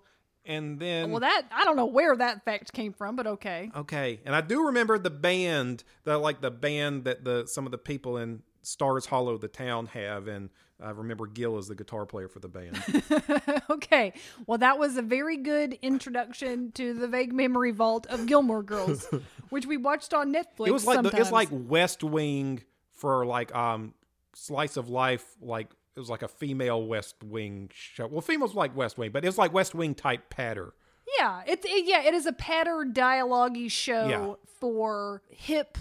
[0.45, 3.69] And then Well, that I don't know where that fact came from, but okay.
[3.75, 7.71] okay, and I do remember the band, the like the band that the some of
[7.71, 10.49] the people in Stars Hollow, the town, have, and
[10.81, 12.77] I remember Gil as the guitar player for the band.
[13.69, 14.13] Okay.
[14.45, 19.07] Well, that was a very good introduction to the vague memory vault of Gilmore Girls,
[19.49, 20.67] which we watched on Netflix.
[20.67, 22.63] it was like the, it's like West Wing
[22.93, 23.93] for like um
[24.33, 28.07] slice of life like it was like a female West Wing show.
[28.07, 30.73] Well, females like West Wing, but it was like West Wing type patter.
[31.19, 34.33] Yeah, it's it, yeah, it is a patter dialogue show Yeah.
[34.59, 35.77] for hip,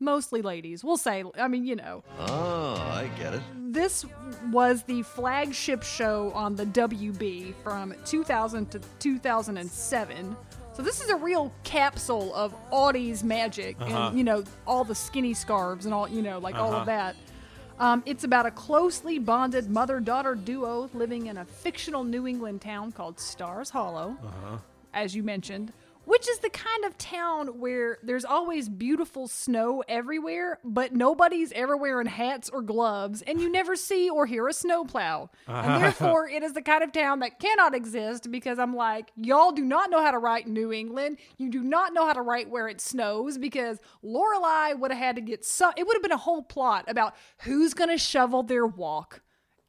[0.00, 0.84] mostly ladies.
[0.84, 1.24] We'll say.
[1.38, 3.40] I mean, you know, Oh, I get it.
[3.72, 4.04] this
[4.50, 10.36] was the flagship show on the WB from 2000 to 2007.
[10.74, 14.10] So this is a real capsule of Audie's magic and uh-huh.
[14.14, 16.84] you know all the skinny scarves and all you know like all of uh-huh.
[16.84, 17.16] that.
[17.78, 22.90] Um, it's about a closely bonded mother-daughter duo living in a fictional New England town
[22.90, 24.56] called Stars Hollow, uh-huh.
[24.94, 25.72] as you mentioned,
[26.06, 31.76] which is the kind of town where there's always beautiful snow everywhere, but nobody's ever
[31.76, 35.28] wearing hats or gloves, and you never see or hear a snowplow.
[35.46, 39.52] And therefore, it is the kind of town that cannot exist because I'm like, y'all
[39.52, 41.18] do not know how to write New England.
[41.36, 45.16] You do not know how to write where it snows because Lorelai would have had
[45.16, 45.72] to get some.
[45.76, 49.22] It would have been a whole plot about who's going to shovel their walk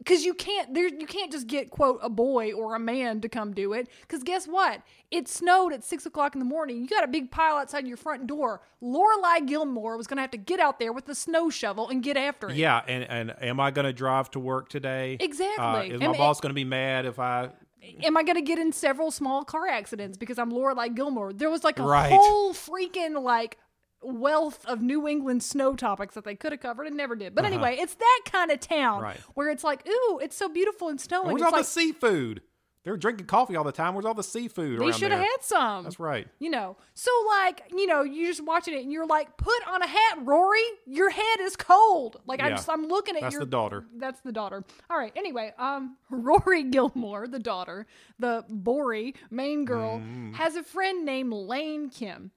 [0.08, 3.28] because you can't there you can't just get quote a boy or a man to
[3.28, 6.88] come do it because guess what it snowed at six o'clock in the morning you
[6.88, 10.60] got a big pile outside your front door lorelai gilmore was gonna have to get
[10.60, 13.72] out there with the snow shovel and get after it Yeah, and and am I
[13.72, 15.18] going to drive to work today?
[15.20, 15.92] Exactly.
[15.92, 17.50] Uh, is Am- my boss going to be mad if I?
[18.04, 21.64] am i gonna get in several small car accidents because i'm lorelai gilmore there was
[21.64, 22.12] like a Right.
[22.12, 23.58] whole freaking like
[24.02, 27.34] wealth of New England snow topics that they could have covered and never did.
[27.36, 29.02] But anyway, it's that kind of town Uh-huh.
[29.04, 29.18] Right.
[29.34, 31.28] where it's like, ooh, it's so beautiful and snowing.
[31.28, 32.42] Where's It's all like, the seafood?
[32.84, 33.96] They're drinking coffee all the time.
[33.96, 34.80] Where's all the seafood?
[34.80, 35.84] They should have had some.
[35.84, 36.26] That's right.
[36.40, 39.82] You know, so like, you know, you're just watching it and you're like, put on
[39.82, 40.62] a hat, Rory.
[40.86, 42.22] Your head is cold.
[42.26, 43.84] Like I'm just, I'm looking at That's your the daughter.
[43.98, 44.64] That's the daughter.
[44.90, 45.12] All right.
[45.18, 47.88] Anyway, um, Rory Gilmore, the daughter,
[48.20, 50.36] the Bory main girl, Mm.
[50.36, 52.32] has a friend named Lane Kim,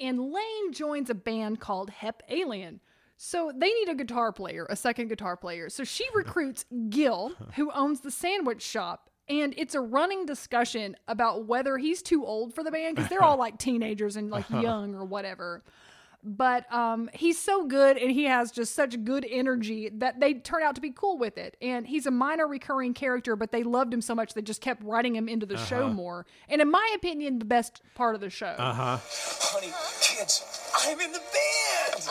[0.00, 2.80] and Lane joins a band called Hep Alien.
[3.16, 5.68] So they need a guitar player, a second guitar player.
[5.68, 9.10] So she recruits Gil, who owns the sandwich shop.
[9.28, 13.22] And it's a running discussion about whether he's too old for the band because they're
[13.22, 15.62] all like teenagers and like young or whatever.
[16.36, 20.62] But um, he's so good and he has just such good energy that they turn
[20.62, 21.56] out to be cool with it.
[21.62, 24.82] And he's a minor recurring character, but they loved him so much they just kept
[24.84, 26.26] writing him into the show more.
[26.48, 28.54] And in my opinion, the best part of the show.
[28.58, 28.98] Uh huh.
[29.00, 30.44] Honey, kids,
[30.86, 31.94] I'm in the band!
[31.96, 32.08] Yes!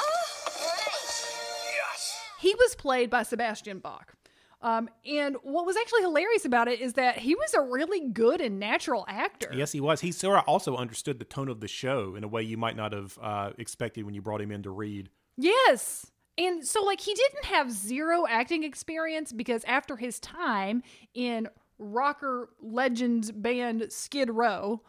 [2.39, 4.13] He was played by Sebastian Bach.
[4.61, 8.41] Um, and what was actually hilarious about it is that he was a really good
[8.41, 9.51] and natural actor.
[9.53, 10.01] Yes, he was.
[10.01, 12.75] He sort of also understood the tone of the show in a way you might
[12.75, 15.09] not have uh, expected when you brought him in to read.
[15.37, 16.11] Yes.
[16.39, 21.47] And so, like, he didn't have zero acting experience because after his time in
[21.79, 24.81] rocker legend band Skid Row,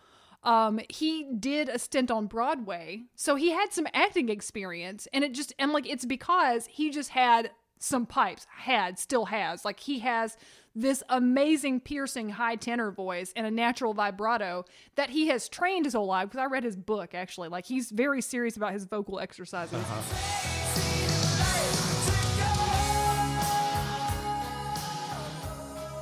[0.44, 5.32] um, he did a stint on Broadway, so he had some acting experience, and it
[5.32, 10.00] just and like it's because he just had some pipes, had still has like he
[10.00, 10.36] has
[10.74, 14.64] this amazing piercing high tenor voice and a natural vibrato
[14.94, 17.90] that he has trained his whole life because I read his book actually like he's
[17.90, 19.82] very serious about his vocal exercises.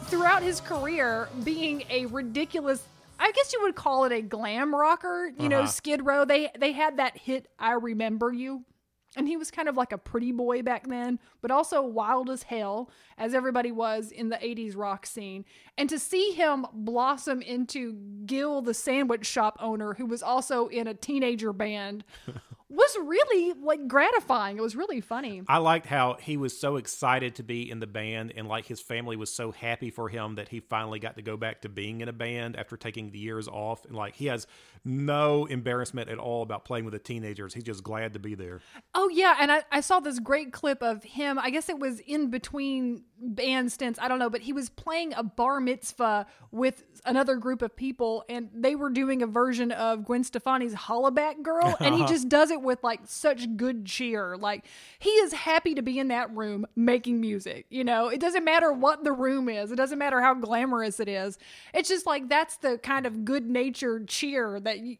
[0.07, 2.83] Throughout his career, being a ridiculous
[3.19, 5.33] I guess you would call it a glam rocker.
[5.41, 5.69] You know, Uh-huh.
[5.69, 6.27] Skid Row.
[6.27, 8.65] They they had that hit "I Remember You,"
[9.17, 12.45] and he was kind of like a pretty boy back then, but also wild as
[12.45, 15.45] hell, as everybody was in the '80s rock scene.
[15.79, 17.95] And to see him blossom into
[18.27, 22.05] Gil, the sandwich shop owner, who was also in a teenager band,
[22.69, 24.57] was really like gratifying.
[24.57, 25.43] It was really funny.
[25.47, 28.81] I liked how he was so excited to be in the band, and like his
[28.81, 32.01] family was so happy for him that he finally got to go back to being
[32.01, 33.85] in a band after taking the years off.
[33.85, 34.49] And like he has
[34.85, 37.55] no embarrassment at all about playing with the teenagers.
[37.55, 38.61] He's just glad to be there.
[38.95, 41.39] Oh yeah, and I, I saw this great clip of him.
[41.39, 43.99] I guess it was in between band stints.
[44.01, 48.25] I don't know, but he was playing a bar mitzvah with another group of people,
[48.29, 52.13] and they were doing a version of Gwen Stefani's "Hollaback Girl," and he uh-huh.
[52.13, 54.37] just does it with like such good cheer.
[54.37, 54.65] Like
[54.99, 57.67] he is happy to be in that room making music.
[57.71, 59.73] You know, it doesn't matter what the room is.
[59.73, 61.39] It doesn't matter how glamorous it is.
[61.75, 64.97] It's just like that's the kind of good natured cheer that you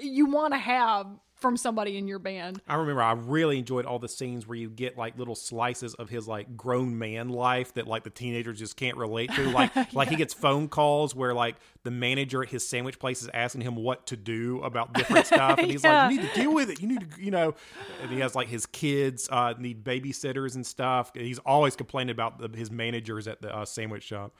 [0.00, 1.06] you want to have
[1.40, 2.60] from somebody in your band.
[2.68, 6.08] I remember I really enjoyed all the scenes where you get like little slices of
[6.08, 9.50] his like grown man life that like the teenagers just can't relate to.
[9.50, 13.30] Like like he gets phone calls where like the manager at his sandwich place is
[13.32, 16.04] asking him what to do about different stuff, and he's Yeah.
[16.06, 16.80] like, "You need to deal with it.
[16.80, 17.54] You need to, you know."
[18.02, 21.12] And he has like his kids uh, need babysitters and stuff.
[21.14, 24.34] He's always complaining about the, his managers at the uh, sandwich shop.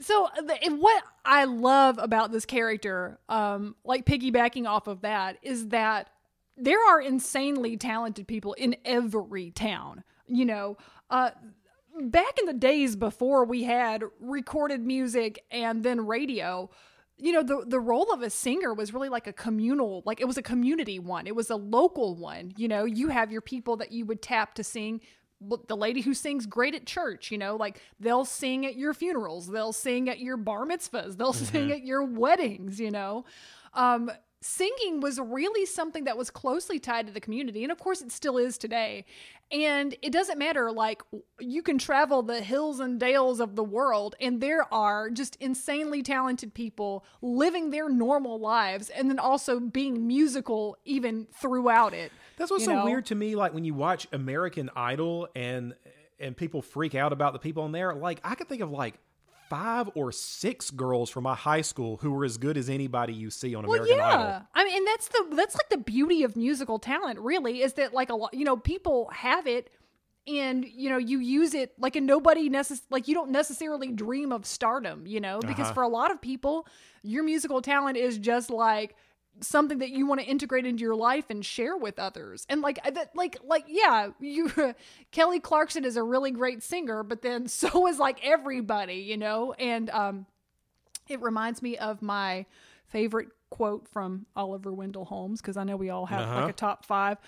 [0.00, 5.68] So the, what I love about this character, um, like piggybacking off of that, is
[5.68, 6.08] that
[6.60, 10.04] there are insanely talented people in every town.
[10.26, 10.76] You know,
[11.08, 11.30] uh,
[12.00, 16.70] back in the days before we had recorded music and then radio,
[17.16, 20.26] you know, the the role of a singer was really like a communal, like it
[20.26, 21.26] was a community one.
[21.26, 22.52] It was a local one.
[22.56, 25.00] You know, you have your people that you would tap to sing
[25.68, 29.48] the lady who sings great at church, you know, like they'll sing at your funerals,
[29.48, 33.24] they'll sing at your bar mitzvahs, they'll sing at your weddings, you know.
[33.72, 34.10] Um,
[34.42, 38.10] singing was really something that was closely tied to the community, and of course it
[38.10, 39.04] still is today.
[39.52, 41.02] And it doesn't matter, like,
[41.40, 46.02] you can travel the hills and dales of the world, and there are just insanely
[46.02, 52.12] talented people living their normal lives and then also being musical even throughout it.
[52.36, 52.84] That's what's so know?
[52.84, 53.34] weird to me.
[53.34, 55.74] Like when you watch American Idol and
[56.20, 57.94] and people freak out about the people on there.
[57.94, 58.94] Like I could think of like
[59.50, 63.28] five or six girls from my high school who were as good as anybody you
[63.30, 64.08] see on Well, American yeah.
[64.08, 64.46] Idol.
[64.54, 67.92] I mean, and that's the that's like the beauty of musical talent, really, is that
[67.92, 69.68] like a lot, you know, people have it,
[70.26, 74.32] and you know, you use it like, and nobody necess like you don't necessarily dream
[74.32, 75.74] of stardom, you know, because Uh-huh.
[75.74, 76.66] for a lot of people,
[77.02, 78.94] your musical talent is just like
[79.42, 82.78] something that you want to integrate into your life and share with others and like
[82.94, 84.50] that like like yeah you
[85.12, 89.52] kelly clarkson is a really great singer but then so is like everybody you know
[89.54, 90.26] and um
[91.08, 92.46] it reminds me of my
[92.86, 96.40] favorite quote from Oliver Wendell Holmes because I know we all have Uh-huh.
[96.42, 97.18] like a top five.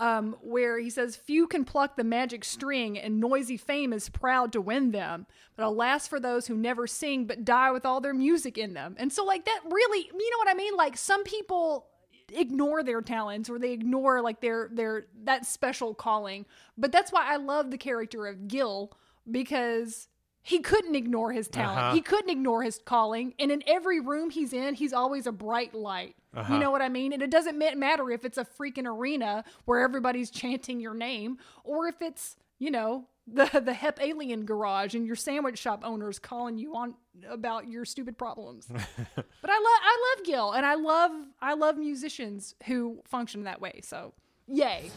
[0.00, 4.50] Um, where he says, Few can pluck the magic string, and noisy fame is proud
[4.52, 5.26] to win them.
[5.56, 8.96] But alas for those who never sing but die with all their music in them.
[8.98, 10.74] And so, like, that really, you know what I mean?
[10.74, 11.86] Like, some people
[12.32, 16.46] ignore their talents or they ignore like their their that special calling
[16.78, 18.92] but that's why i love the character of gil
[19.30, 20.08] because
[20.42, 21.94] he couldn't ignore his talent Uh-huh.
[21.94, 25.74] he couldn't ignore his calling and in every room he's in he's always a bright
[25.74, 26.52] light Uh-huh.
[26.54, 29.80] you know what i mean and it doesn't matter if it's a freaking arena where
[29.80, 35.06] everybody's chanting your name or if it's you know the the hep alien garage and
[35.06, 36.94] your sandwich shop owners calling you on
[37.28, 41.76] about your stupid problems but I love I love Gil and I love I love
[41.76, 43.80] musicians who function that way.
[43.84, 44.14] So
[44.48, 44.90] yay.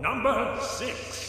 [0.00, 1.26] Number six.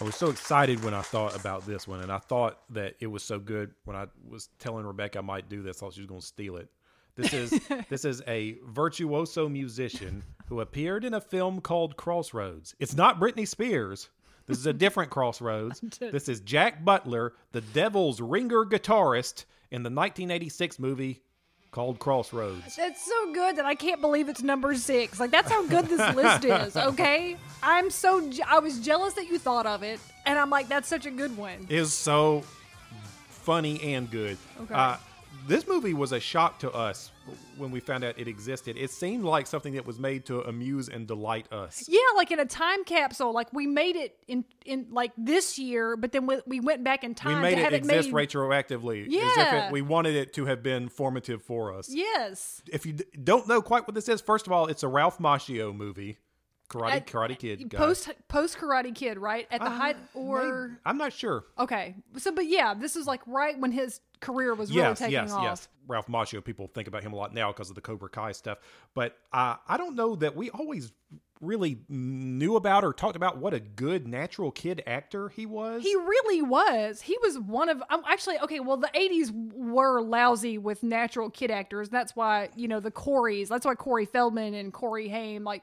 [0.00, 3.08] I was so excited when I thought about this one, and I thought that it
[3.08, 5.78] was so good when I was telling Rebecca I might do this.
[5.78, 6.68] I thought she was going to steal it.
[7.18, 7.60] This is
[7.90, 12.74] this is a virtuoso musician who appeared in a film called Crossroads.
[12.78, 14.08] It's not Britney Spears.
[14.46, 15.82] This is a different Crossroads.
[16.00, 21.20] This is Jack Butler, the Devil's ringer guitarist in the 1986 movie
[21.72, 22.76] called Crossroads.
[22.76, 25.18] That's so good that I can't believe it's number six.
[25.20, 26.76] Like that's how good this list is.
[26.88, 30.68] Okay, I'm so je- I was jealous that you thought of it, and I'm like,
[30.68, 31.66] that's such a good one.
[31.68, 32.42] is so
[33.28, 34.38] funny and good.
[34.62, 34.74] Okay.
[34.74, 34.96] Uh,
[35.46, 37.10] this movie was a shock to us
[37.56, 38.76] when we found out it existed.
[38.76, 41.84] It seemed like something that was made to amuse and delight us.
[41.88, 43.32] Yeah, like in a time capsule.
[43.32, 47.02] Like we made it in in like this year, but then we, we went back
[47.02, 47.36] in time.
[47.36, 48.28] We made to it have it exist made.
[48.28, 49.06] retroactively.
[49.06, 49.66] As if Yeah.
[49.68, 51.88] it, we wanted it to have been formative for us.
[51.90, 52.62] Yes.
[52.70, 55.18] If you d- don't know quite what this is, first of all, it's a Ralph
[55.18, 56.18] Macchio movie.
[56.68, 57.70] Karate, At- Karate Kid.
[57.70, 61.44] Post post Karate Kid, right at the height, Uh, or maybe- I'm not sure.
[61.58, 61.94] okay.
[62.16, 65.32] So, but yeah, this is like right when his career was really yes, taking yes,
[65.32, 65.42] off.
[65.42, 65.68] yes.
[65.86, 68.58] Ralph Macchio, people think about him a lot now because of the Cobra Kai stuff.
[68.94, 70.92] But uh, I don't know that we always
[71.40, 75.82] really knew about or talked about what a good natural kid actor he was.
[75.84, 77.00] He really was.
[77.00, 78.60] He was one of um, actually okay.
[78.60, 81.88] Well, the '80s were lousy with natural kid actors.
[81.88, 83.48] That's why you know the Coreys.
[83.48, 85.44] That's why Corey Feldman and Corey Haim.
[85.44, 85.62] Like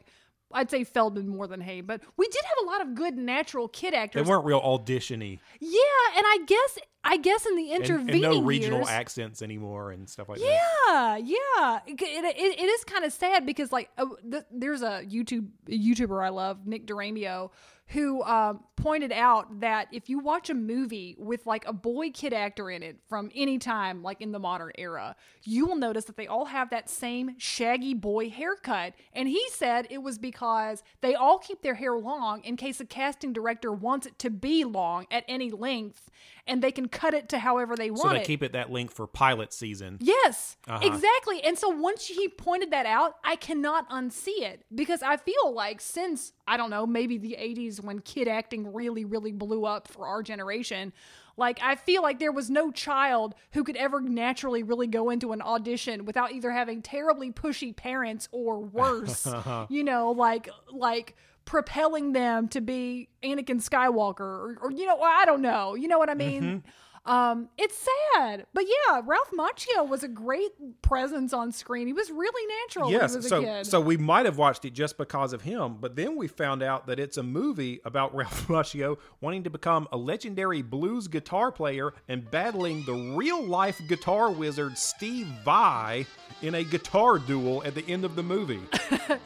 [0.51, 3.67] I'd say Feldman more than Hay, but we did have a lot of good natural
[3.67, 4.23] kid actors.
[4.23, 5.79] they weren't real auditiony Yeah,
[6.15, 10.09] and I guess I guess in the intervening and no regional years, accents anymore and
[10.09, 10.45] stuff like that.
[10.87, 11.79] Yeah, yeah.
[11.85, 15.47] It, it, it- it is kind of sad because like uh, th- there's a YouTube
[15.67, 17.51] a YouTuber I love, Nick Duramio,
[17.87, 22.33] who um, pointed out that if you watch a movie with like a boy kid
[22.33, 26.17] actor in it from any time, like in the modern era, you will notice that
[26.17, 28.93] they all have that same shaggy boy haircut.
[29.13, 32.85] And he said it was because they all keep their hair long in case a
[32.85, 36.09] casting director wants it to be long at any length,
[36.47, 38.25] and they can cut it to however they want So they it.
[38.25, 39.97] keep it that length for pilot season.
[40.01, 40.79] Yes, Uh-huh.
[40.87, 41.43] exactly.
[41.43, 45.81] And so once he pointed that out, I cannot unsee it because I feel like
[45.81, 50.07] since, I don't know, maybe the 80s when kid acting really, really blew up for
[50.07, 50.93] our generation,
[51.37, 55.33] like I feel like there was no child who could ever naturally really go into
[55.33, 59.27] an audition without either having terribly pushy parents or worse,
[59.69, 61.15] you know, like, like,
[61.45, 65.99] propelling them to be Anakin Skywalker or, or you know I don't know you know
[65.99, 66.69] what I mean Mm-hmm.
[67.05, 70.51] Um, it's sad, but yeah, Ralph Macchio was a great
[70.81, 71.87] presence on screen.
[71.87, 73.65] He was really natural when he Yes, was a so kid.
[73.67, 76.87] so we might have watched it just because of him, but then we found out
[76.87, 81.93] that it's a movie about Ralph Macchio wanting to become a legendary blues guitar player
[82.07, 86.05] and battling the real life guitar wizard Steve Vai
[86.41, 88.61] in a guitar duel at the end of the movie.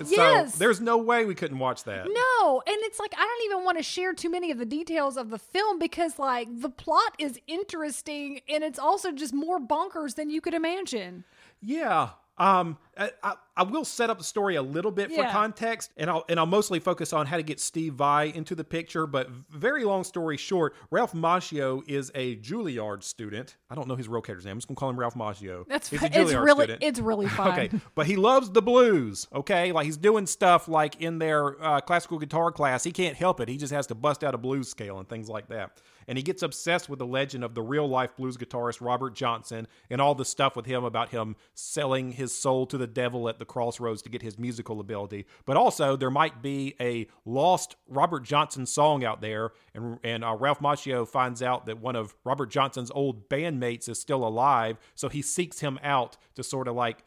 [0.05, 0.53] Yes.
[0.53, 2.05] So there's no way we couldn't watch that.
[2.07, 5.17] no, and it's like I don't even want to share too many of the details
[5.17, 7.39] of the film because like the plot is
[7.73, 11.23] interesting and it's also just more bonkers than you could imagine.
[11.61, 12.09] Yeah.
[12.37, 16.09] Um, I, I, I will set up the story a little bit for context, and
[16.09, 19.05] I'll and I'll mostly focus on how to get Steve Vai into the picture.
[19.05, 23.57] But very long story short, Ralph Macchio is a Juilliard student.
[23.69, 24.53] I don't know his real character's name.
[24.53, 25.67] I'm just gonna call him Ralph Macchio.
[25.67, 26.81] That's He's a it's really student.
[26.81, 27.49] it's really fun.
[27.59, 29.27] Okay, but he loves the blues.
[29.33, 32.85] Okay, like he's doing stuff like in their uh, classical guitar class.
[32.85, 33.49] He can't help it.
[33.49, 35.81] He just has to bust out a blues scale and things like that.
[36.09, 39.67] And he gets obsessed with the legend of the real life blues guitarist Robert Johnson
[39.91, 43.37] and all the stuff with him about him selling his soul to the devil at
[43.37, 45.27] the crossroads to get his musical ability.
[45.45, 50.35] But also, there might be a lost Robert Johnson song out there, and and uh,
[50.35, 55.09] Ralph Macchio finds out that one of Robert Johnson's old bandmates is still alive, so
[55.09, 57.03] he seeks him out to sort of like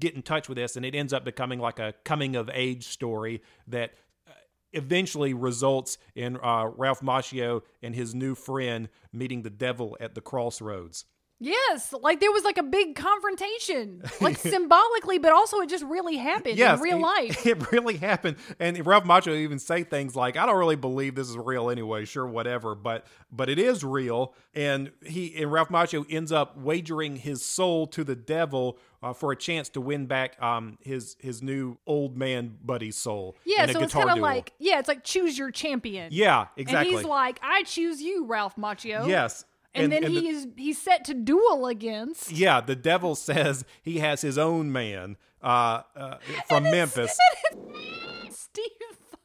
[0.00, 2.88] get in touch with this and it ends up becoming like a coming of age
[2.88, 3.92] story that
[4.72, 10.20] eventually results in uh, Ralph Macchio and his new friend meeting the devil at the
[10.20, 11.04] crossroads.
[11.42, 16.16] Yes, like there was like a big confrontation, like symbolically, but also it just really
[16.18, 17.46] happened Yes, in real it- life.
[17.50, 21.28] It really happened, and Ralph Macchio even say things like, "I don't really believe this
[21.30, 22.04] is real anyway.
[22.04, 27.16] Sure, whatever, but but it is real." And he and Ralph Macchio ends up wagering
[27.16, 31.42] his soul to the devil uh, for a chance to win back um, his his
[31.42, 33.36] new old man buddy's soul.
[33.44, 36.08] Yeah, so it's kind of like yeah, it's like choose your champion.
[36.12, 36.90] yeah, exactly.
[36.90, 39.08] And he's like, I choose you, Ralph Macchio.
[39.08, 39.44] yes,
[39.74, 43.98] And, then the- he is he's set to duel against Yeah, the devil says he
[43.98, 46.16] has his own man uh, uh,
[46.48, 47.16] from Memphis.
[48.30, 48.64] Steve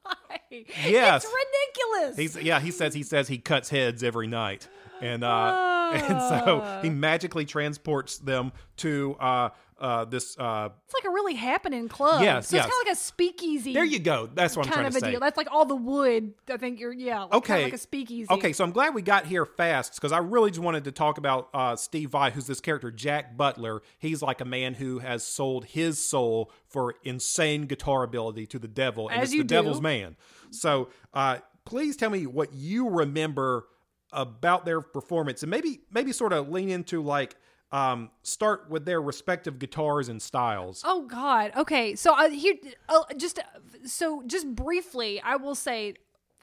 [0.03, 0.65] Vai.
[0.87, 1.25] Yes.
[1.25, 2.17] It's ridiculous.
[2.17, 4.67] He's yeah, he says he says he cuts heads every night.
[5.01, 9.49] And uh and so he magically transports them to uh
[9.79, 10.37] uh, this.
[10.37, 12.21] Uh, It's like a really happening club.
[12.23, 12.65] Yes, so yes.
[12.65, 13.73] it's kind of like a speakeasy.
[13.73, 14.29] there you go.
[14.33, 15.11] That's what I'm kind trying of to a say.
[15.11, 15.19] deal.
[15.19, 16.33] That's like all the wood.
[16.49, 17.23] I think you're yeah.
[17.23, 18.27] Like, okay, Kind of like a speakeasy.
[18.31, 21.17] Okay, so I'm glad we got here fast because I really just wanted to talk
[21.17, 23.81] about uh, Steve Vai, who's this character Jack Butler.
[23.99, 28.67] He's like a man who has sold his soul for insane guitar ability to the
[28.67, 29.55] devil, and As it's the do.
[29.55, 30.15] devil's man.
[30.51, 33.67] So, uh, please tell me what you remember
[34.13, 37.35] about their performance, and maybe maybe sort of lean into like
[37.71, 40.83] um, start with their respective guitars and styles.
[40.85, 41.51] Oh God.
[41.57, 41.95] Okay.
[41.95, 42.55] So uh, here,
[42.87, 43.43] uh, just uh,
[43.85, 45.95] so just briefly, I will say,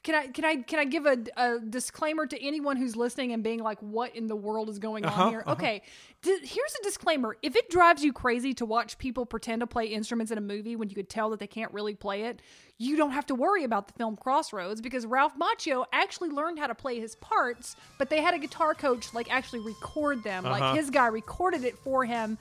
[0.03, 3.41] can I can I can I give a, a disclaimer to anyone who's listening and
[3.43, 5.43] being like, what in the world is going Uh-huh, on here?
[5.47, 5.81] Okay.
[6.21, 9.85] D- here's a disclaimer: if it drives you crazy to watch people pretend to play
[9.85, 12.41] instruments in a movie when you could tell that they can't really play it,
[12.77, 16.67] you don't have to worry about the film Crossroads because Ralph Macchio actually learned how
[16.67, 20.45] to play his parts, but they had a guitar coach like actually record them.
[20.45, 20.59] Uh-huh.
[20.59, 22.37] Like his guy recorded it for him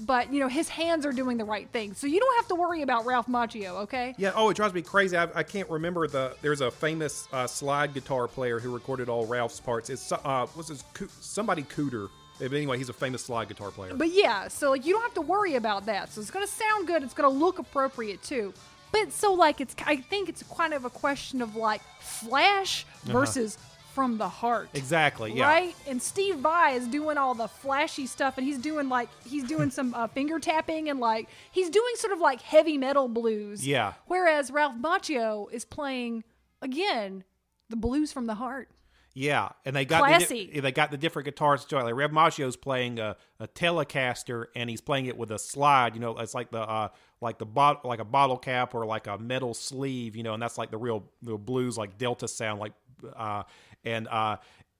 [0.00, 2.54] but you know his hands are doing the right thing so you don't have to
[2.54, 4.32] worry about ralph macchio okay Yeah.
[4.34, 5.16] Oh, it drives me crazy.
[5.16, 6.36] I, I can't remember the.
[6.42, 9.90] There's a famous uh, slide guitar player who recorded all Ralph's parts.
[9.90, 10.84] It's uh, what's his
[11.20, 12.08] somebody Cooder.
[12.40, 13.94] But anyway, he's a famous slide guitar player.
[13.94, 16.86] but yeah so like you don't have to worry about that so it's gonna sound
[16.88, 18.52] good it's gonna look appropriate too
[18.90, 23.56] but so like it's i think it's kind of a question of like flash versus
[23.94, 25.32] from the heart exactly.
[25.32, 25.46] Yeah.
[25.46, 29.44] Right, and Steve Vai is doing all the flashy stuff, and he's doing like he's
[29.44, 33.66] doing some uh, finger tapping and like he's doing sort of like heavy metal blues.
[33.66, 33.94] Yeah.
[34.06, 36.24] Whereas Ralph Macchio is playing
[36.60, 37.24] again
[37.70, 38.68] the blues from the heart.
[39.16, 40.50] Yeah, and they got Classy.
[40.52, 41.84] The, they got the different guitars to it.
[41.84, 45.94] Like Ralph Macchio's playing a, a Telecaster, and he's playing it with a slide.
[45.94, 46.88] You know, it's like the uh,
[47.20, 50.16] like the bot like a bottle cap or like a metal sleeve.
[50.16, 52.58] You know, and that's like the real real blues like Delta sound.
[52.58, 52.72] Like
[53.14, 53.44] uh,
[53.84, 54.36] and uh,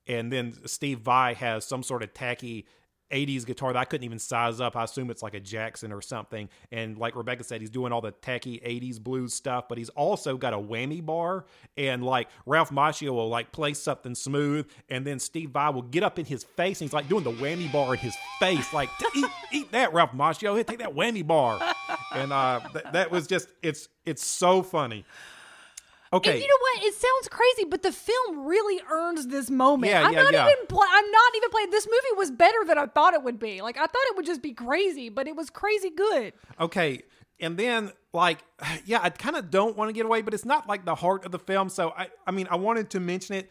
[0.07, 2.67] and then Steve Vai has some sort of tacky.
[3.13, 4.77] 80s guitar that I couldn't even size up.
[4.77, 6.49] I assume it's like a Jackson or something.
[6.73, 10.37] And like Rebecca said, he's doing all the tacky 80s blues stuff, but he's also
[10.37, 11.45] got a whammy bar.
[11.77, 16.03] And like Ralph Macchio will like play something smooth, and then Steve Vai will get
[16.03, 18.89] up in his face and he's like doing the whammy bar in his face, like
[19.15, 20.55] eat, eat that, Ralph Macchio.
[20.55, 21.61] Here, take that whammy bar.
[22.13, 25.05] And uh, th- that was just it's it's so funny.
[26.15, 26.31] Okay.
[26.31, 26.85] And you know what?
[26.85, 29.91] It sounds crazy, but the film really earns this moment.
[29.91, 30.47] Yeah, I'm yeah, not yeah.
[30.47, 30.67] even.
[30.69, 31.71] Pl- I'm not even playing.
[31.71, 33.63] This movie was better than I thought it would be.
[33.63, 36.33] Like I thought it would just be crazy, but it was crazy good.
[36.61, 37.03] Okay.
[37.41, 38.39] And then like
[38.87, 41.27] yeah, I kind of don't want to get away, but it's not like the heart
[41.27, 41.69] of the film.
[41.69, 43.51] So I I mean, I wanted to mention it.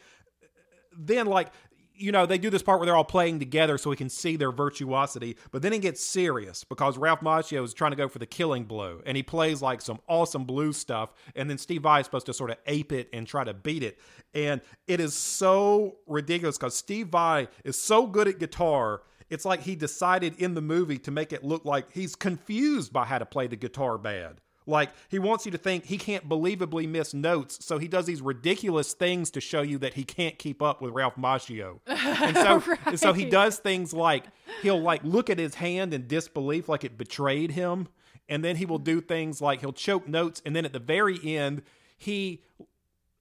[0.98, 1.50] Then like
[1.96, 4.36] you know, they do this part where they're all playing together so we can see
[4.36, 8.20] their virtuosity, but then it gets serious because Ralph Macchio is trying to go for
[8.20, 12.00] the killing blow and he plays like some awesome blues stuff and then Steve Vai
[12.00, 14.00] is supposed to sort of ape it and try to beat it.
[14.34, 19.62] And it is so ridiculous because Steve Vai is so good at guitar it's like
[19.62, 23.26] he decided in the movie to make it look like he's confused by how to
[23.26, 24.42] play the guitar bad.
[24.66, 28.22] Like he wants you to think he can't believably miss notes, so he does these
[28.22, 31.80] ridiculous things to show you that he can't keep up with Ralph Macchio.
[31.88, 34.26] And so, and so he does things like
[34.62, 37.88] he'll like look at his hand in disbelief, like it betrayed him,
[38.30, 41.20] and then he will do things like he'll choke notes, and then at the very
[41.24, 41.62] end
[41.98, 42.42] he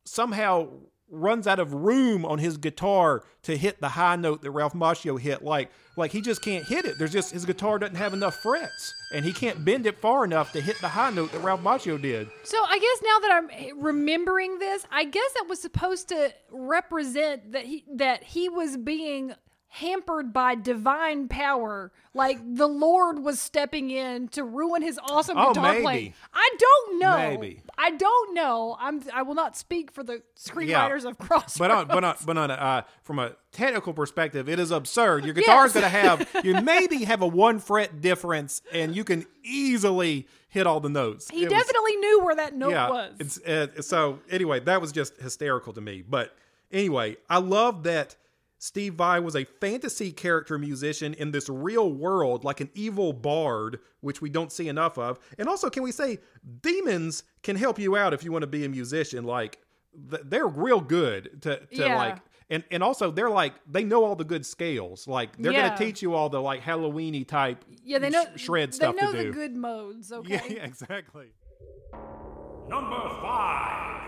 [0.04, 0.68] somehow
[1.12, 5.20] runs out of room on his guitar to hit the high note that Ralph Macchio
[5.20, 5.42] hit.
[5.44, 6.98] Like, like he just can't hit it.
[6.98, 10.50] There's just his guitar doesn't have enough frets, and he can't bend it far enough
[10.52, 12.28] to hit the high note that Ralph Macchio did.
[12.44, 16.32] So I guess now that I'm eh, remembering this, I guess it was supposed to
[16.50, 19.34] represent that he that he was being
[19.68, 25.48] hampered by divine power, like the Lord was stepping in to ruin his awesome Oh,
[25.54, 25.82] guitar maybe.
[25.82, 26.14] playing.
[26.34, 27.16] I don't know.
[27.16, 27.62] Maybe.
[27.84, 28.76] I don't know.
[28.78, 29.02] I'm.
[29.12, 31.58] I will not speak for the screenwriters of Crossroads.
[31.58, 35.24] But on, but on, but on, uh, from a technical perspective, it is absurd.
[35.24, 35.80] Your guitar is Yes.
[35.82, 40.66] going to have you maybe have a one fret difference, and you can easily hit
[40.66, 41.28] all the notes.
[41.28, 43.14] he It was- definitely knew where that note was.
[43.18, 46.02] It's uh, so anyway, that was just hysterical to me.
[46.08, 46.36] But
[46.70, 48.14] anyway, I love that
[48.62, 53.80] Steve Vai was a fantasy character musician in this real world, like an evil bard,
[54.02, 55.18] which we don't see enough of.
[55.36, 56.18] And also, can we say
[56.60, 59.24] demons can help you out if you want to be a musician?
[59.24, 59.58] Like
[59.92, 61.96] they're real good to, to Yeah.
[61.96, 62.18] like.
[62.50, 65.70] And, and also they're like they know all the good scales like they're Yeah.
[65.70, 69.02] gonna teach you all the like Halloweeny type yeah, they know sh- shred stuff They
[69.02, 70.12] know to do the good modes.
[70.18, 70.34] Okay.
[70.34, 71.28] yeah, yeah exactly
[72.68, 74.01] Number five.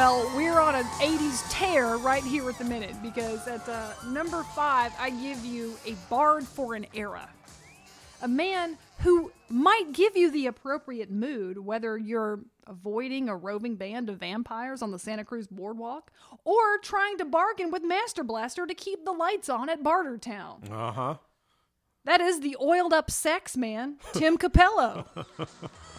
[0.00, 4.42] Well, we're on an 80s tear right here at the minute because at uh, number
[4.44, 7.28] five, I give you a bard for an era.
[8.22, 14.08] A man who might give you the appropriate mood, whether you're avoiding a roving band
[14.08, 16.10] of vampires on the Santa Cruz boardwalk
[16.44, 20.72] or trying to bargain with Master Blaster to keep the lights on at Bartertown.
[20.72, 21.14] Uh huh.
[22.06, 25.04] That is the oiled up sex man, Tim Capello.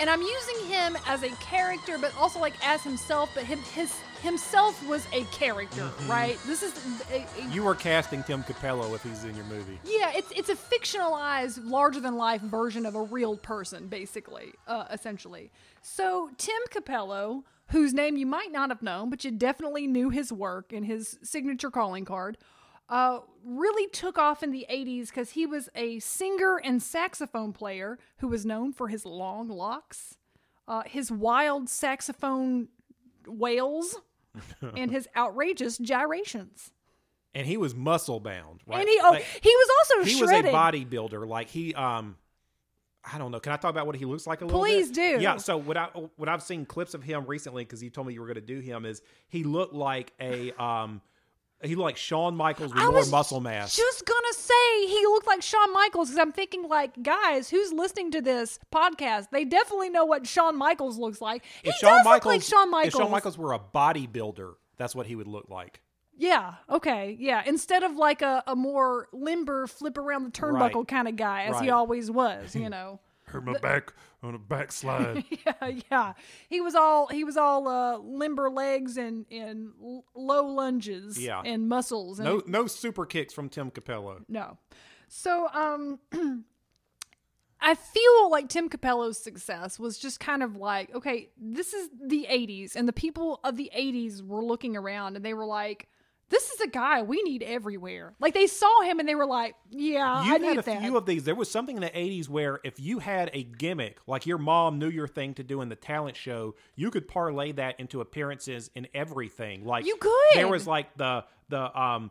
[0.00, 3.30] and I'm using him as a character, but also like as himself.
[3.34, 6.36] But him, his himself was a character, right?
[6.46, 6.74] This is
[7.12, 9.78] a, a- You were casting Tim Capello if he's in your movie.
[9.84, 14.84] yeah, it's it's a fictionalized, larger than life version of a real person, basically, uh,
[14.90, 15.50] essentially.
[15.82, 20.32] So Tim Capello, whose name you might not have known, but you definitely knew his
[20.32, 22.36] work and his signature calling card,
[22.90, 27.98] uh, really took off in the '80s because he was a singer and saxophone player
[28.18, 30.18] who was known for his long locks,
[30.68, 32.68] uh, his wild saxophone
[33.26, 33.96] wails,
[34.76, 36.72] and his outrageous gyrations.
[37.32, 38.80] And he was muscle bound, right?
[38.80, 40.52] And he oh Like, he was also he shredded.
[40.52, 41.26] was a bodybuilder.
[41.28, 42.16] Like he um
[43.04, 43.40] I don't know.
[43.40, 45.18] Can I talk about what he looks like a little Please bit?
[45.18, 45.22] do.
[45.22, 45.36] Yeah.
[45.36, 45.86] So what I
[46.16, 48.40] what I've seen clips of him recently because you told me you were going to
[48.40, 51.00] do him is he looked like a um
[51.62, 53.76] he looked like Shawn Michaels with I more was muscle mass.
[53.76, 58.10] Just gonna say he looked like Shawn Michaels because I'm thinking like, guys, who's listening
[58.12, 59.28] to this podcast?
[59.30, 61.44] They definitely know what Shawn Michaels looks like.
[61.62, 62.94] He if does Shawn look Michaels, like Shawn Michaels.
[62.94, 65.80] if Shawn Michaels were a bodybuilder, that's what he would look like.
[66.16, 66.54] Yeah.
[66.68, 67.16] Okay.
[67.18, 67.42] Yeah.
[67.46, 70.88] Instead of like a, a more limber, flip around the turnbuckle Right.
[70.88, 72.54] kind of guy, as he always was.
[72.54, 73.00] You know.
[73.24, 73.92] Hurt my back
[74.22, 75.24] on a backslide.
[75.46, 75.70] yeah.
[75.90, 76.12] Yeah.
[76.48, 79.72] He was all he was all uh, limber legs and and
[80.14, 81.18] low lunges.
[81.18, 81.42] Yeah.
[81.44, 82.18] And muscles.
[82.18, 84.24] And no no super kicks from Tim Capello.
[84.28, 84.58] No.
[85.08, 85.98] So, um,
[87.60, 92.26] I feel like Tim Capello's success was just kind of like, okay, this is the
[92.30, 95.88] 80s, and the people of the 80s were looking around and they were like,
[96.30, 98.14] this is a guy we need everywhere.
[98.20, 100.80] Like, they saw him and they were like, yeah, You I had a that.
[100.80, 101.24] few of these.
[101.24, 104.78] There was something in the '80s where if you had a gimmick, like your mom
[104.78, 108.70] knew your thing to do in the talent show, you could parlay that into appearances
[108.74, 109.64] in everything.
[109.64, 110.12] Like You could.
[110.34, 112.10] There was like the the um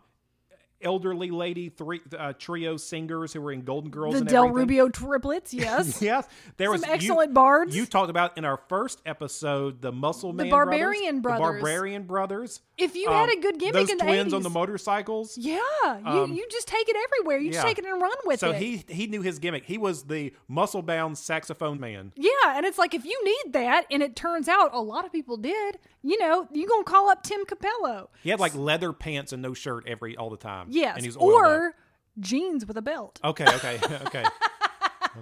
[0.81, 4.59] elderly lady three uh, trio singers who were in Golden Girls the and Del everything.
[4.59, 6.01] Rubio triplets, yes.
[6.09, 6.27] Yes,
[6.57, 7.75] there Some was you- excellent bards.
[7.75, 11.59] You talked about in our first episode the Muscle Man the Barbarian brothers, Brothers.
[11.59, 12.61] the Barbarian Brothers.
[12.77, 15.37] If you had a good gimmick those in the twins on the motorcycles.
[15.37, 15.59] Yeah,
[16.05, 17.37] you, you just take it everywhere.
[17.39, 18.53] You just Um, take it and run with So it.
[18.53, 19.65] So he he knew his gimmick.
[19.65, 22.13] He was the muscle bound saxophone man.
[22.15, 25.11] Yeah, and it's like if you need that, and it turns out a lot of
[25.11, 28.07] people did, you know, you gonna call up Tim Capello.
[28.23, 30.67] He had like leather pants and no shirt every all the time.
[30.69, 31.49] Yes, and he was oiled up.
[31.51, 31.75] or
[32.19, 33.19] jeans with a belt.
[33.23, 34.25] okay, okay, okay,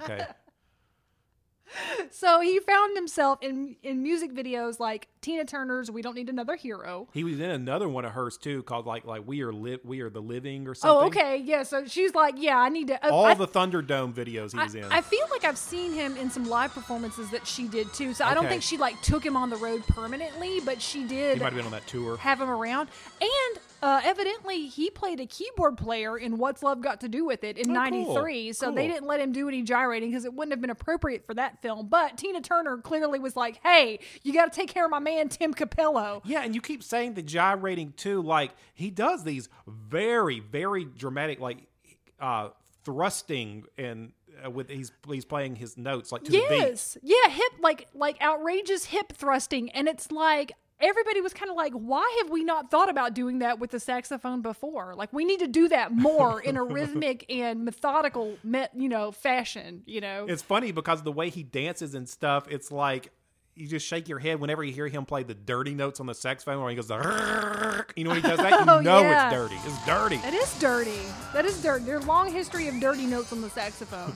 [0.03, 0.25] okay.
[2.09, 6.55] So he found himself in in music videos like Tina Turner's "We Don't Need Another
[6.55, 9.77] Hero." He was in another one of hers too, called like like we are li-
[9.83, 10.97] we are the living or something.
[10.97, 11.63] Oh, okay, yeah.
[11.63, 14.63] So she's like, "Yeah, I need to." uh, All I, the Thunderdome videos he I,
[14.63, 14.85] was in.
[14.85, 18.13] I feel like I've seen him in some live performances that she did too.
[18.13, 21.37] So I don't think she like took him on the road permanently, but she did.
[21.37, 22.15] he might have been on that tour.
[22.17, 22.89] have him around.
[23.21, 27.43] And uh, evidently, he played a keyboard player in What's Love Got to Do with
[27.43, 28.45] It in Oh, '93.
[28.45, 28.53] cool.
[28.53, 31.33] So they didn't let him do any gyrating because it wouldn't have been appropriate for
[31.35, 31.87] that film.
[31.87, 35.29] But Tina Turner clearly was like, "Hey, you got to take care of my man
[35.29, 38.21] Tim Capello." Yeah, and you keep saying the gyrating too.
[38.21, 41.59] Like he does these very, very dramatic, like
[42.19, 42.49] uh
[42.83, 44.11] thrusting and
[44.43, 46.49] uh, with he's he's playing his notes like to the beat.
[46.49, 50.53] Yes, yeah, hip like like outrageous hip thrusting, and it's like.
[50.79, 53.79] Everybody was kind of like, why have we not thought about doing that with the
[53.79, 54.93] saxophone before?
[54.95, 59.11] Like, we need to do that more in a rhythmic and methodical, me- you know,
[59.11, 59.81] fashion.
[59.87, 63.11] You know, It's funny because the way he dances and stuff, it's like
[63.55, 66.13] you just shake your head whenever you hear him play the dirty notes on the
[66.13, 69.25] saxophone, or he goes, the you know when he does that, you Oh, know yeah.
[69.29, 69.55] it's dirty.
[69.65, 70.15] It's dirty.
[70.27, 70.99] It is dirty.
[71.33, 71.85] That is dirty.
[71.85, 74.15] There's a long history of dirty notes on the saxophone.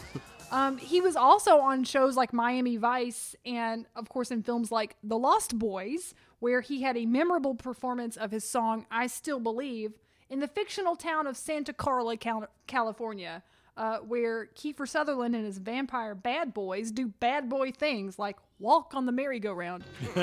[0.51, 4.95] um, he was also on shows like Miami Vice and, of course, in films like
[5.01, 9.93] The Lost Boys, where he had a memorable performance of his song I Still Believe
[10.29, 13.41] in the fictional town of Santa Carla, Cal- California.
[13.77, 18.91] Uh, where Kiefer Sutherland and his vampire bad boys do bad boy things like walk
[18.93, 19.85] on the merry-go-round.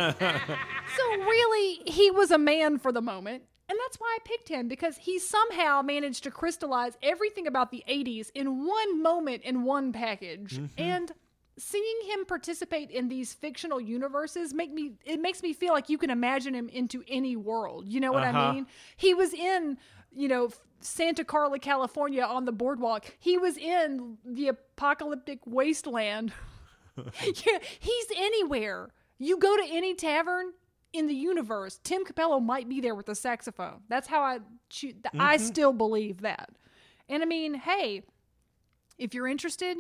[0.96, 3.44] So really, he was a man for the moment.
[3.70, 7.82] And that's why I picked him because he somehow managed to crystallize everything about the
[7.88, 10.60] 80s in one moment in one package.
[10.76, 11.12] And
[11.58, 15.98] seeing him participate in these fictional universes make me it makes me feel like you
[15.98, 17.86] can imagine him into any world.
[17.88, 18.52] You know what I Uh-huh.
[18.54, 18.66] mean?
[18.96, 19.76] He was in,
[20.12, 20.50] you know,
[20.80, 23.04] Santa Carla, California on the boardwalk.
[23.18, 26.32] He was in the apocalyptic wasteland.
[26.96, 28.88] yeah, he's anywhere.
[29.18, 30.52] You go to any tavern,
[30.92, 33.82] in the universe, Tim Capello might be there with a saxophone.
[33.88, 35.20] That's how I Mm-hmm.
[35.20, 36.50] I still believe that.
[37.08, 38.02] And I mean, hey,
[38.98, 39.78] if you're interested,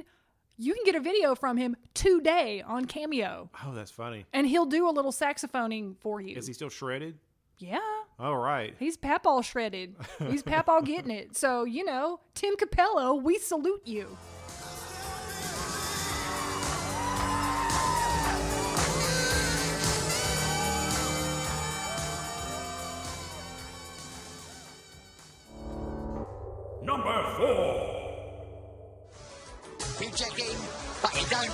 [0.58, 4.26] you can get a video from him today on Cameo, Oh, that's funny.
[4.32, 6.36] and he'll do a little saxophoning for you.
[6.36, 7.18] Is he still shredded?
[7.58, 7.78] yeah.
[8.20, 8.74] All right.
[8.80, 9.94] He's pap all shredded.
[10.28, 11.36] He's pap all getting it.
[11.36, 14.18] So, you know, Tim Capello, we salute you.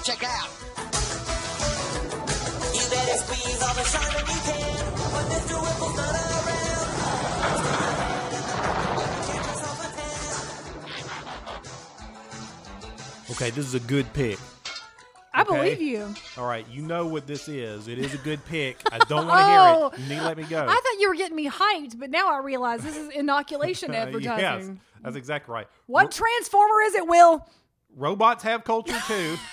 [0.06, 0.48] But you check out.
[2.74, 4.92] You better squeeze all the shine you can.
[4.94, 5.56] But Mr.
[5.60, 6.88] Whipple's not around.
[9.26, 9.88] Get yourself a
[13.26, 13.32] tan.
[13.32, 14.38] Okay, this is a good pick.
[15.36, 15.56] I Okay.
[15.56, 16.14] believe you.
[16.38, 17.88] All right, you know what this is.
[17.88, 18.76] It is a good pick.
[18.92, 20.02] I don't want to Oh, hear it.
[20.02, 20.62] You need to let me go.
[20.62, 23.94] I thought you were getting me hyped, but now I realize this is inoculation Uh,
[23.96, 24.74] advertising.
[24.74, 25.66] yes, that's exactly right.
[25.86, 27.44] What Ro- transformer is it, Will?
[27.96, 29.36] robots have culture too.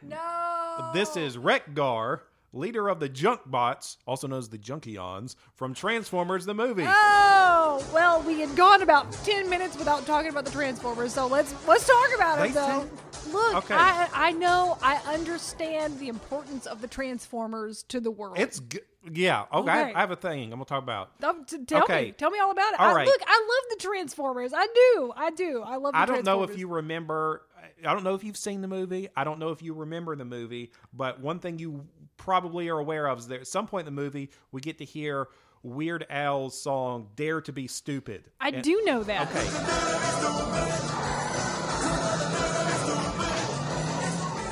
[0.00, 0.77] No.
[0.92, 2.22] This is Wreck-Gar,
[2.52, 6.84] leader of the Junkbots, also known as the Junkions, from Transformers the movie.
[6.86, 11.54] Oh well, we had gone about ten minutes without talking about the Transformers, so let's
[11.66, 12.88] let's talk about They it though.
[13.30, 13.74] Look, Okay.
[13.74, 18.38] I I know I understand the importance of the Transformers to the world.
[18.38, 18.80] It's g-
[19.12, 19.44] yeah.
[19.52, 19.92] Okay, I- Okay.
[19.94, 20.44] I have a thing.
[20.44, 21.10] I'm gonna talk about.
[21.22, 22.06] Um, t- tell Okay.
[22.06, 22.80] me, tell me all about it.
[22.80, 23.06] All I, right.
[23.06, 24.52] Look, I love the Transformers.
[24.56, 25.62] I do, I do.
[25.64, 25.92] I love.
[25.92, 26.58] The I don't know if Transformers.
[26.60, 27.42] you remember.
[27.86, 29.08] I don't know if you've seen the movie.
[29.16, 30.72] I don't know if you remember the movie.
[30.92, 34.00] But one thing you probably are aware of is that at some point in the
[34.02, 35.28] movie we get to hear
[35.62, 39.28] Weird Al's song "Dare to Be Stupid." I And- do know that.
[39.28, 40.48] Okay.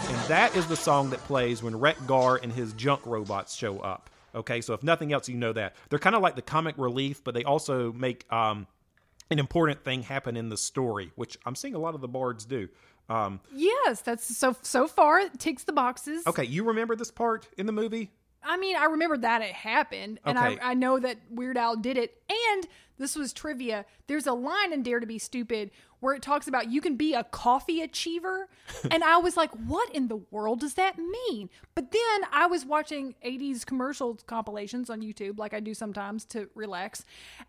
[0.08, 4.08] And that is the song that plays when Wreck-Gar and his junk robots show up.
[4.34, 5.74] Okay, so if nothing else, you know that.
[5.88, 8.66] They're kind of like the comic relief, but they also make um,
[9.30, 12.44] an important thing happen in the story, which I'm seeing a lot of the bards
[12.44, 12.68] do.
[13.08, 16.26] Um, Yes, that's so so far it ticks the boxes.
[16.26, 18.10] okay, you remember this part in the movie?
[18.48, 20.58] I mean, I remember that it happened, and Okay.
[20.62, 22.20] I, I know that Weird Al did it.
[22.52, 22.66] And
[22.98, 23.84] this was trivia.
[24.06, 25.70] There's a line in Dare to Be Stupid
[26.06, 28.48] where it talks about you can be a coffee achiever,
[28.92, 31.50] and I was like, what in the world does that mean?
[31.74, 36.48] But then I was watching 80s commercials compilations on YouTube, like I do sometimes to
[36.54, 37.04] relax,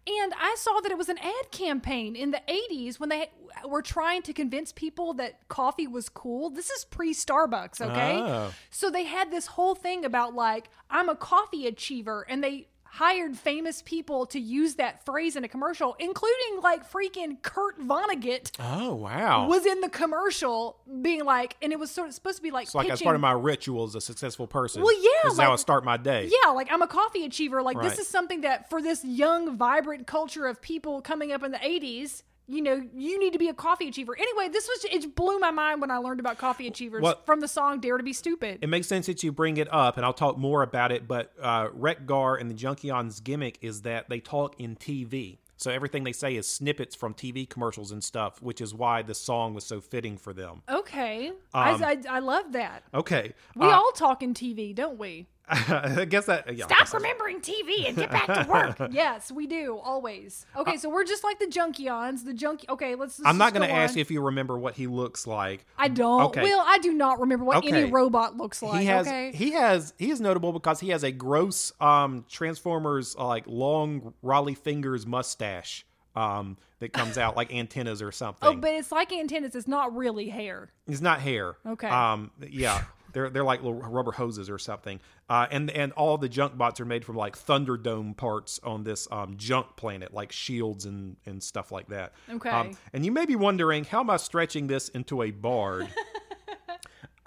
[0.07, 3.29] and I saw that it was an ad campaign in the 80s when they
[3.63, 6.49] were trying to convince people that coffee was cool.
[6.49, 8.17] This is pre Starbucks, okay?
[8.17, 8.51] Oh.
[8.71, 13.37] So they had this whole thing about like I'm a coffee achiever and they hired
[13.37, 18.95] famous people to use that phrase in a commercial including like freaking Kurt Vonnegut Oh
[18.95, 19.47] wow!
[19.47, 22.63] was in the commercial being like and it was sort of supposed to be like
[22.65, 24.81] it's like as part of my ritual as a successful person.
[24.81, 26.29] Well, yeah, this is how I start my day.
[26.43, 27.61] yeah, like I'm a coffee achiever.
[27.61, 31.51] Like this is something that for this young, vibrant culture of people coming up in
[31.51, 34.17] the 80s, you know, you need to be a coffee achiever.
[34.17, 37.41] Anyway, this was it blew my mind when I learned about coffee achievers Well- from
[37.41, 38.59] the song Dare to Be Stupid.
[38.61, 41.07] It makes sense that you bring it up, and I'll talk more about it.
[41.07, 45.39] But uh, Wreck-Gar and the Junkions gimmick is that they talk in TV.
[45.57, 49.15] So everything they say is snippets from TV commercials and stuff, which is why the
[49.15, 50.61] song was so fitting for them.
[50.69, 51.29] Okay.
[51.29, 52.83] Um, I, I, I love that.
[52.93, 53.33] Okay.
[53.55, 55.25] We uh, all talk in TV, don't we?
[55.49, 56.45] I guess that.
[56.47, 58.45] Yeah, I guess Stop remembering TV and get back to
[58.79, 58.91] work.
[58.91, 60.45] yes, we do always.
[60.55, 62.25] Okay, so we're just like the junkions.
[62.25, 62.65] The junk.
[62.69, 63.19] Okay, let's.
[63.19, 65.65] let's I'm not going going to ask you if you remember what he looks like.
[65.77, 66.23] I don't.
[66.23, 66.43] Okay.
[66.43, 68.81] Will I do not remember what any robot looks like.
[68.81, 69.31] he has okay.
[69.33, 74.13] he has he is notable because he has a gross um transformers uh, like long
[74.23, 75.85] Rollie Fingers mustache
[76.15, 79.55] um that comes out like antennas or something oh, but it's like antennas.
[79.55, 80.71] It's not really hair.
[80.87, 81.55] It's not hair.
[81.65, 81.87] Okay.
[81.87, 82.31] Um.
[82.49, 82.83] Yeah.
[83.13, 84.99] They're they're like little rubber hoses or something.
[85.29, 85.47] Uh.
[85.49, 89.35] And and all the junk bots are made from like Thunderdome parts on this um
[89.37, 92.13] junk planet, like shields and and stuff like that.
[92.29, 92.49] Okay.
[92.49, 95.87] Um, and you may be wondering how am I stretching this into a bard?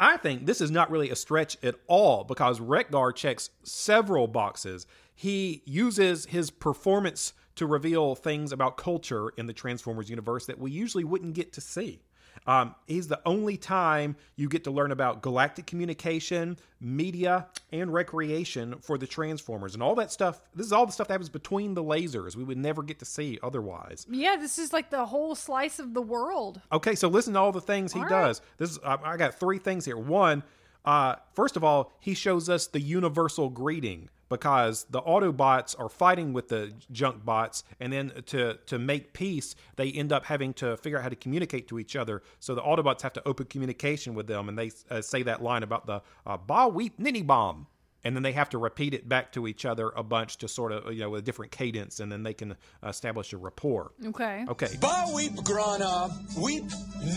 [0.00, 4.86] I think this is not really a stretch at all because Wreck-Gar checks several boxes.
[5.14, 10.70] He uses his performance to reveal things about culture in the Transformers universe that we
[10.70, 12.00] usually wouldn't get to see.
[12.46, 18.76] Um, he's the only time you get to learn about galactic communication, media, and recreation
[18.80, 19.74] for the Transformers.
[19.74, 22.36] And all that stuff, this is all the stuff that happens between the lasers.
[22.36, 24.06] We would never get to see otherwise.
[24.10, 26.60] Yeah, this is like the whole slice of the world.
[26.72, 28.10] Okay, so listen to all the things he All right.
[28.10, 28.40] does.
[28.56, 29.98] This is I, I got three things here.
[29.98, 30.42] One,
[30.84, 36.32] uh, first of all, he shows us the universal greeting because the Autobots are fighting
[36.32, 40.78] with the junk bots, and then to to make peace, they end up having to
[40.78, 42.22] figure out how to communicate to each other.
[42.38, 45.62] So the Autobots have to open communication with them, and they uh, say that line
[45.62, 47.66] about the uh, "Ba Weep Ninny Bomb."
[48.04, 50.72] And then they have to repeat it back to each other a bunch to sort
[50.72, 53.92] of you know with a different cadence, and then they can establish a rapport.
[54.06, 54.44] Okay.
[54.48, 54.68] Okay.
[54.80, 56.64] Ba weep grana, weep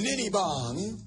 [0.02, 1.00] ninny bong.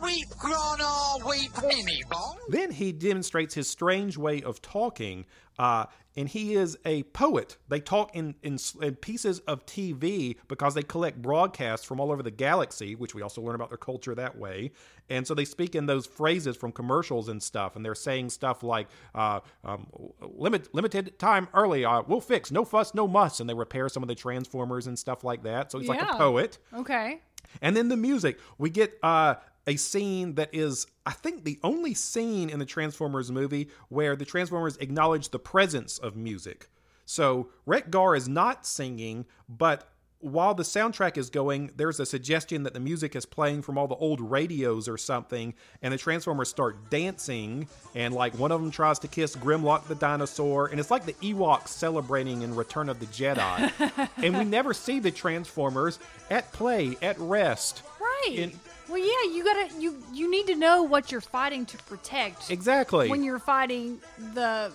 [0.00, 2.38] Weep, grana, weep, mini bong.
[2.48, 5.26] Then he demonstrates his strange way of talking,
[5.58, 5.86] uh,
[6.18, 7.58] and he is a poet.
[7.68, 12.24] They talk in, in, in pieces of TV because they collect broadcasts from all over
[12.24, 14.72] the galaxy, which we also learn about their culture that way.
[15.08, 18.64] And so they speak in those phrases from commercials and stuff, and they're saying stuff
[18.64, 19.86] like uh, um,
[20.20, 24.02] limit, limited time early, uh, we'll fix, no fuss, no muss, and they repair some
[24.02, 25.70] of the transformers and stuff like that.
[25.70, 26.58] So he's like a poet.
[26.74, 27.20] Okay.
[27.62, 29.36] And then the music, we get uh,
[29.68, 34.24] a scene that is, I think, the only scene in the Transformers movie where the
[34.24, 36.68] Transformers acknowledge the presence of music.
[37.04, 37.50] So
[37.90, 42.80] Gar is not singing, but while the soundtrack is going, there's a suggestion that the
[42.80, 45.52] music is playing from all the old radios or something,
[45.82, 49.94] and the Transformers start dancing, and like one of them tries to kiss Grimlock the
[49.94, 54.08] dinosaur, and it's like the Ewoks celebrating in Return of the Jedi.
[54.16, 55.98] and we never see the Transformers
[56.30, 57.82] at play, at rest.
[58.00, 58.38] Right.
[58.38, 62.50] In- well, yeah, you gotta you you need to know what you're fighting to protect.
[62.50, 63.08] Exactly.
[63.08, 64.00] When you're fighting
[64.34, 64.72] the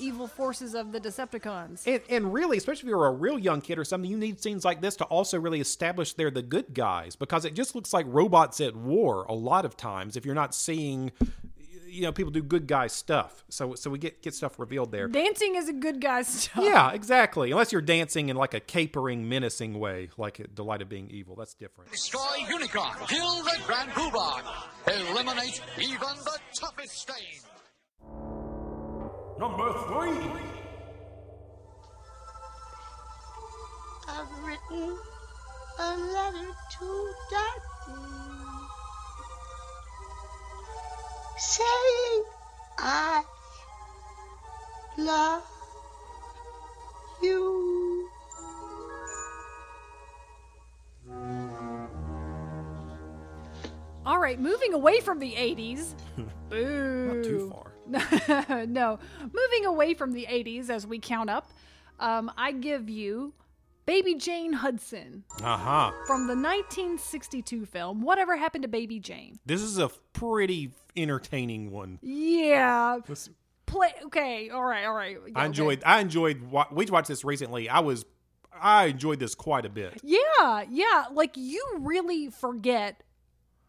[0.00, 1.86] evil forces of the Decepticons.
[1.86, 4.64] And, and really, especially if you're a real young kid or something, you need scenes
[4.64, 8.06] like this to also really establish they're the good guys because it just looks like
[8.08, 11.10] robots at war a lot of times if you're not seeing,
[11.88, 13.44] you know, people do good guy stuff.
[13.48, 15.08] So so we get get stuff revealed there.
[15.08, 16.64] Dancing is a good guy stuff.
[16.64, 17.50] Yeah, exactly.
[17.50, 21.36] Unless you're dancing in like a capering, menacing way, like a delight of being evil.
[21.36, 21.90] That's different.
[21.90, 24.42] Destroy Unicron, kill the Grand Poobah,
[24.86, 27.40] eliminate even the toughest stain.
[29.38, 30.40] Number three.
[34.10, 34.98] I've written
[35.78, 38.27] a letter to Daddy
[41.38, 42.24] saying
[42.78, 43.22] I
[44.98, 45.42] love
[47.22, 48.08] you.
[54.04, 55.94] All right, moving away from the 80s.
[56.48, 57.14] Boo.
[57.14, 58.66] Not too far.
[58.66, 61.50] no, moving away from the 80s as we count up,
[62.00, 63.32] um, I give you
[63.88, 65.92] Baby Jane Hudson Uh huh.
[66.06, 69.38] from the 1962 film Whatever Happened to Baby Jane.
[69.46, 71.98] This is a pretty entertaining one.
[72.02, 72.98] Yeah.
[73.64, 73.92] Play.
[74.04, 74.50] Okay.
[74.50, 74.84] All right.
[74.84, 75.16] All right.
[75.34, 75.46] I okay.
[75.46, 75.82] enjoyed.
[75.86, 76.42] I enjoyed.
[76.42, 77.70] wa- We watched this recently.
[77.70, 78.04] I was.
[78.60, 80.00] I enjoyed this quite a bit.
[80.02, 81.04] Yeah, yeah.
[81.10, 83.02] Like you really forget.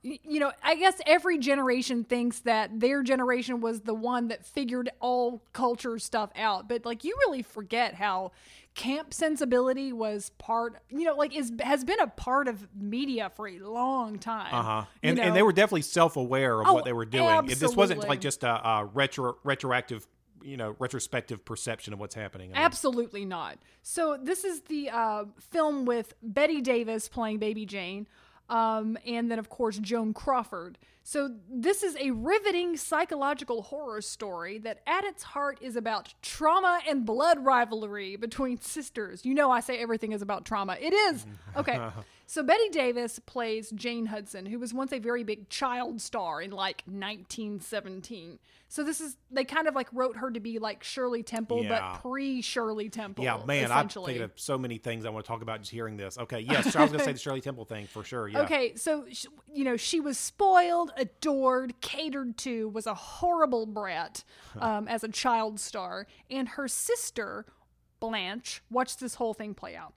[0.01, 4.89] You know, I guess every generation thinks that their generation was the one that figured
[5.01, 8.31] all culture stuff out, but like you really forget how
[8.79, 10.81] camp sensibility was part.
[10.89, 14.53] You know, like is has been a part of media for a long time.
[14.53, 14.85] Uh huh.
[15.03, 17.49] you And and they were definitely self aware of Oh, what they were doing.
[17.49, 20.07] It- This wasn't like just a, a retro retroactive,
[20.41, 22.51] you know, retrospective perception of what's happening.
[22.51, 23.57] I mean, Absolutely not.
[23.83, 28.07] So this is the uh, film with Bette Davis playing Baby Jane,
[28.49, 30.77] um, and then of course Joan Crawford.
[31.09, 36.81] So this is a riveting psychological horror story that, at its heart, is about trauma
[36.87, 39.25] and blood rivalry between sisters.
[39.25, 40.77] You know, I say everything is about trauma.
[40.79, 41.25] It is.
[41.57, 41.79] Okay.
[42.29, 46.51] So Bette Davis plays Jane Hudson, who was once a very big child star in
[46.51, 48.37] like 1917.
[48.67, 51.69] So this is they kind of like wrote her to be like Shirley Temple, Yeah.
[51.69, 53.23] but pre Shirley Temple.
[53.23, 55.97] yeah, man, I'm thinking of so many things I want to talk about just hearing
[55.97, 56.19] this.
[56.19, 58.27] Okay, yes, I was going to say the Shirley Temple thing for sure.
[58.27, 58.41] Yeah.
[58.41, 59.07] Okay, so
[59.51, 64.23] you know she was spoiled, adored, catered to, was a horrible brat
[64.59, 67.47] um, as a child star, and her sister
[67.99, 69.95] Blanche watched this whole thing play out.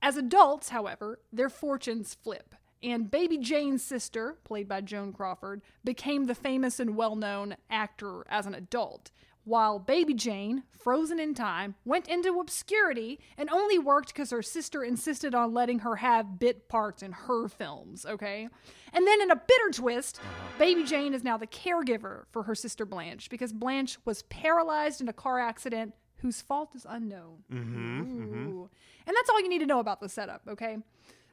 [0.00, 6.24] As adults, however, their fortunes flip, and Baby Jane's sister, played by Joan Crawford, became
[6.24, 9.10] the famous and well-known actor as an adult.
[9.44, 14.84] While Baby Jane, frozen in time, went into obscurity and only worked because her sister
[14.84, 18.48] insisted on letting her have bit parts in her films, okay?
[18.92, 20.58] And then in a bitter twist, uh-huh.
[20.58, 25.08] Baby Jane is now the caregiver for her sister Blanche because Blanche was paralyzed in
[25.08, 27.44] a car accident whose fault is unknown.
[27.52, 28.68] Ooh.
[29.06, 30.78] And that's all you need to know about the setup, okay?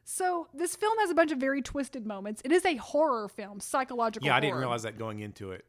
[0.04, 2.42] So this film has a bunch of very twisted moments.
[2.46, 5.66] It is a horror film, psychological Yeah, I didn't realize that going into it.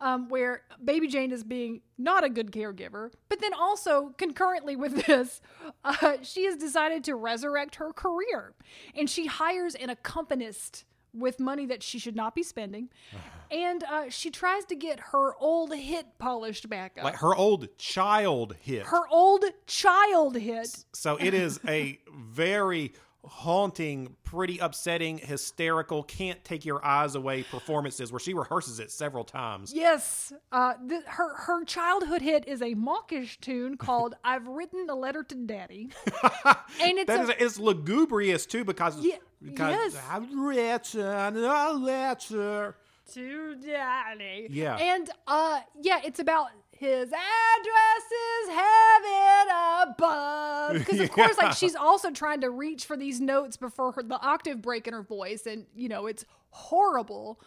[0.00, 5.06] um, where Baby Jane is being not a good caregiver, but then also concurrently with
[5.06, 5.40] this,
[5.84, 8.54] uh, she has decided to resurrect her career,
[8.94, 10.84] and she hires an accompanist
[11.18, 12.88] with money that she should not be spending,
[13.50, 17.04] and uh, she tries to get her old hit polished back up.
[17.04, 18.86] Like her old child hit.
[18.86, 20.84] her old child hit.
[20.92, 22.92] So it is a very
[23.24, 29.24] haunting, pretty upsetting, hysterical, can't take your eyes away performances where she rehearses it several
[29.24, 29.72] times.
[29.74, 34.94] Yes, uh, th- her her childhood hit is a mawkish tune called "I've Written a
[34.94, 35.90] Letter to Daddy,"
[36.44, 40.04] and it's That a, is it's lugubrious too because, Ye- because yes.
[40.10, 42.76] I've written a letter.
[43.14, 44.46] to Daddy.
[44.50, 44.76] Yeah.
[44.76, 46.48] and uh, yeah, it's about
[46.78, 50.72] his address is heaven above.
[50.74, 54.20] Because of course, like she's also trying to reach for these notes before her, the
[54.20, 57.40] octave break in her voice, and you know it's horrible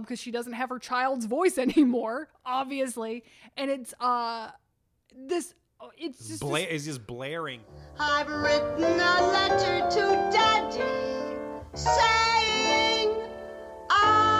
[0.00, 3.24] because she doesn't have her child's voice anymore, obviously,
[3.56, 4.50] and it's uh
[5.16, 5.54] this.
[5.98, 7.60] It's just Bla- is just blaring.
[7.98, 11.36] I've written a letter to Daddy
[11.74, 13.14] saying
[13.90, 14.35] I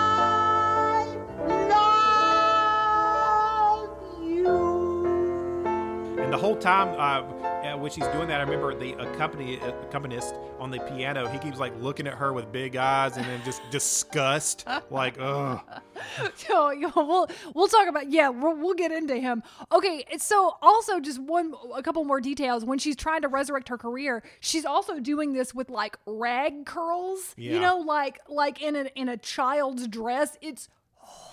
[6.27, 7.23] And the whole time uh,
[7.65, 11.25] uh, when she's doing that, I remember the accompany, uh, accompanist on the piano.
[11.29, 15.61] He keeps like looking at her with big eyes and then just disgust, like, ugh.
[16.35, 19.41] So you know, we'll we'll talk about yeah we'll, we'll get into him.
[19.71, 23.77] Okay, so also just one a couple more details when she's trying to resurrect her
[23.77, 27.33] career, she's also doing this with like rag curls.
[27.37, 30.37] You know, like like in a in a child's dress.
[30.41, 30.67] It's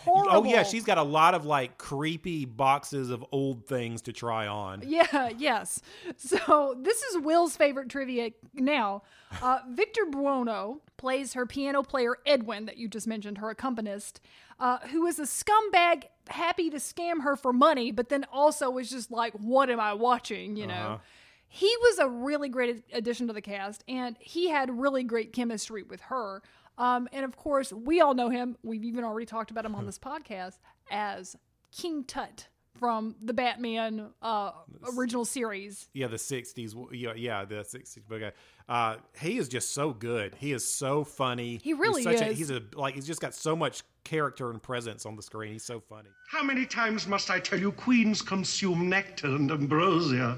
[0.05, 0.31] horrible.
[0.33, 4.47] Oh yeah, she's got a lot of like creepy boxes of old things to try
[4.47, 4.83] on.
[4.87, 5.81] Yeah, yes.
[6.17, 9.03] So this is Will's favorite trivia now.
[9.43, 14.21] Uh, Victor Buono plays her piano player Edwin, that you just mentioned, her accompanist,
[14.61, 18.91] uh, who is a scumbag happy to scam her for money, but then also is
[18.91, 20.75] just like, what am I watching, you know?
[20.75, 20.99] Uh-huh.
[21.49, 25.83] He was a really great addition to the cast, and he had really great chemistry
[25.85, 26.43] with her.
[26.79, 28.57] Um, and of course, we all know him.
[28.63, 30.59] We've even already talked about him on this podcast
[30.91, 31.37] as
[31.71, 32.49] King Tut
[32.79, 34.51] from the Batman uh,
[34.97, 35.89] original series.
[35.93, 36.75] Yeah, the '60s.
[36.93, 37.99] Yeah, yeah, the '60s.
[38.11, 38.33] Okay,
[38.69, 40.35] uh, he is just so good.
[40.35, 41.61] He is so funny.
[41.63, 42.39] He really he's such A, is.
[42.39, 45.53] he's a like he's just got so much character and presence on the screen.
[45.53, 46.09] He's so funny.
[46.29, 50.37] How many times must I tell you queens consume nectar and ambrosia,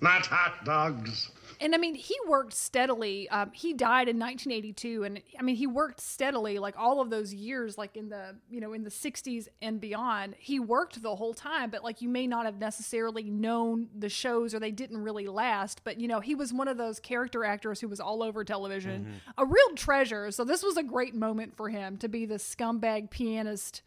[0.00, 1.30] not hot dogs?
[1.60, 3.28] And I mean, he worked steadily.
[3.30, 7.34] Um, he died in 1982, and I mean, he worked steadily like all of those
[7.34, 10.34] years, like in the you know in the 60s and beyond.
[10.38, 14.54] He worked the whole time, but like you may not have necessarily known the shows,
[14.54, 15.82] or they didn't really last.
[15.84, 19.20] But you know, he was one of those character actors who was all over television,
[19.36, 20.30] a real treasure.
[20.30, 23.82] So this was a great moment for him to be the scumbag pianist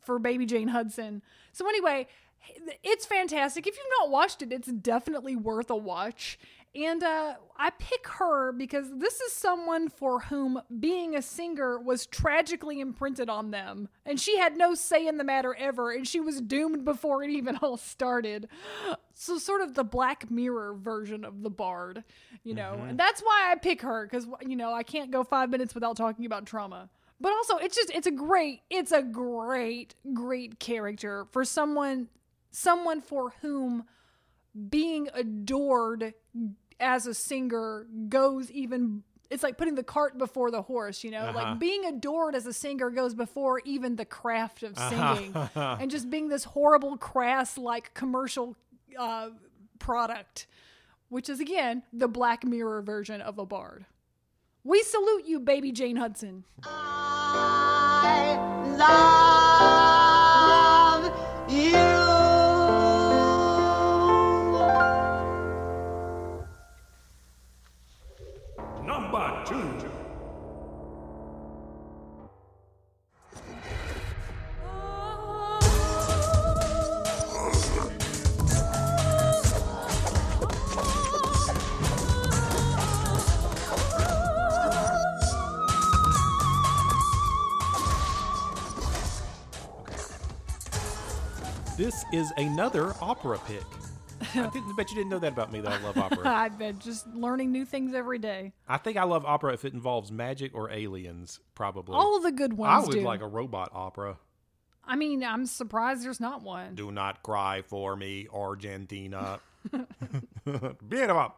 [0.00, 1.22] for Baby Jane Hudson.
[1.52, 2.06] So anyway,
[2.82, 3.66] it's fantastic.
[3.66, 6.38] If you've not watched it, it's definitely worth a watch.
[6.76, 12.06] And uh, I pick her because this is someone for whom being a singer was
[12.06, 13.88] tragically imprinted on them.
[14.04, 17.30] And she had no say in the matter ever, and she was doomed before it
[17.30, 18.48] even all started.
[19.12, 22.02] So, sort of the Black Mirror version of the Bard,
[22.42, 22.84] you know?
[22.88, 25.96] And that's why I pick her because, you know, I can't go five minutes without
[25.96, 26.90] talking about trauma.
[27.20, 32.08] But also, it's just, it's a great, it's a great, great character for someone,
[32.50, 33.84] someone for whom
[34.68, 36.14] being adored
[36.84, 41.20] as a singer goes even it's like putting the cart before the horse you know?
[41.20, 41.38] Uh-huh.
[41.38, 46.10] like being adored as a singer goes before even the craft of singing and just
[46.10, 48.54] being this horrible crass like commercial
[48.98, 49.30] uh,
[49.78, 50.46] product
[51.08, 53.86] which is again the black mirror version of a bard.
[54.64, 56.44] We salute you baby jane hudson.
[56.64, 58.34] I
[58.78, 59.93] love
[91.76, 93.64] This is another opera pick.
[94.36, 96.22] I didn't bet you didn't know that about me that I love opera.
[96.24, 99.74] i've been just learning new things every day I think I love opera if it
[99.74, 101.94] involves magic or aliens, probably.
[101.96, 102.70] all of the good ones.
[102.84, 104.16] I would do like a robot opera.
[104.86, 109.40] i mean i'm surprised there's not one Do not cry for me, Argentina.
[110.88, 111.34] Beautiful.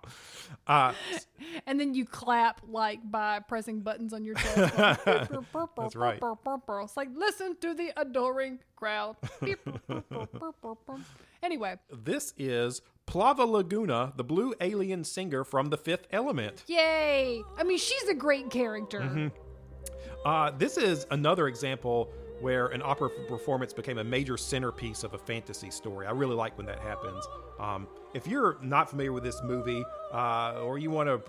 [0.66, 0.92] Uh,
[1.66, 4.56] and then you clap like by pressing buttons on your chest.
[4.78, 5.06] like,
[5.76, 6.20] That's right.
[6.22, 9.16] It's like listen to the adoring crowd.
[11.42, 16.64] Anyway, this is Plava Laguna, the blue alien singer from The Fifth Element.
[16.66, 17.42] yay!
[17.56, 19.00] I mean, she's a great character.
[19.00, 19.28] Mm-hmm.
[20.24, 25.18] Uh, this is another example where an opera performance became a major centerpiece of a
[25.18, 26.06] fantasy story.
[26.06, 27.26] I really like when that happens.
[27.58, 31.20] Um, if you're not familiar with this movie, uh, or you want to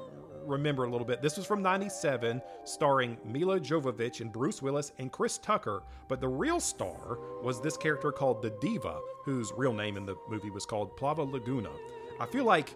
[0.47, 1.21] remember a little bit.
[1.21, 5.83] This was from 97, starring Milla Jovovich and Bruce Willis and Chris Tucker.
[6.07, 10.15] But the real star was this character called the Diva, whose real name in the
[10.29, 11.71] movie was called Plava Laguna.
[12.19, 12.75] I feel like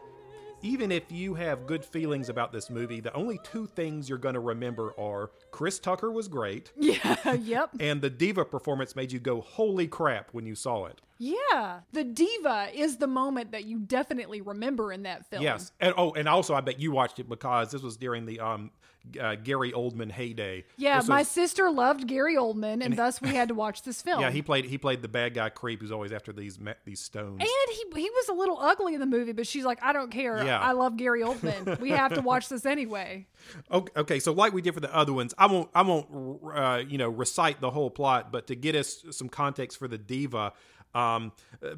[0.62, 4.36] even if you have good feelings about this movie, the only two things you're going
[4.36, 7.72] to remember are Chris Tucker was great, Yeah, yep.
[7.80, 11.02] and the diva performance made you go, holy crap, when you saw it.
[11.18, 11.82] Yeah.
[11.94, 15.44] The diva is the moment that you definitely remember in that film.
[15.44, 15.72] Yes.
[15.80, 18.72] And, oh, and also, I bet you watched it because this was during the um,
[19.20, 20.64] uh, Gary Oldman heyday.
[20.78, 24.02] Yeah, This my was- sister loved Gary Oldman, and, thus we had to watch this
[24.04, 24.22] film.
[24.22, 27.40] Yeah, he played he played the bad guy creep who's always after these these stones.
[27.40, 30.12] and he he was a little ugly in the movie, but she's like, I don't
[30.12, 30.44] care.
[30.46, 30.60] Yeah.
[30.60, 31.80] I love Gary Oldman.
[31.80, 33.28] we have to watch this anyway.
[33.72, 36.84] Okay, okay, so like we did for the other ones, I won't, I won't, uh,
[36.88, 40.54] you know, recite the whole plot, but to get us some context for the diva,
[40.94, 41.32] um,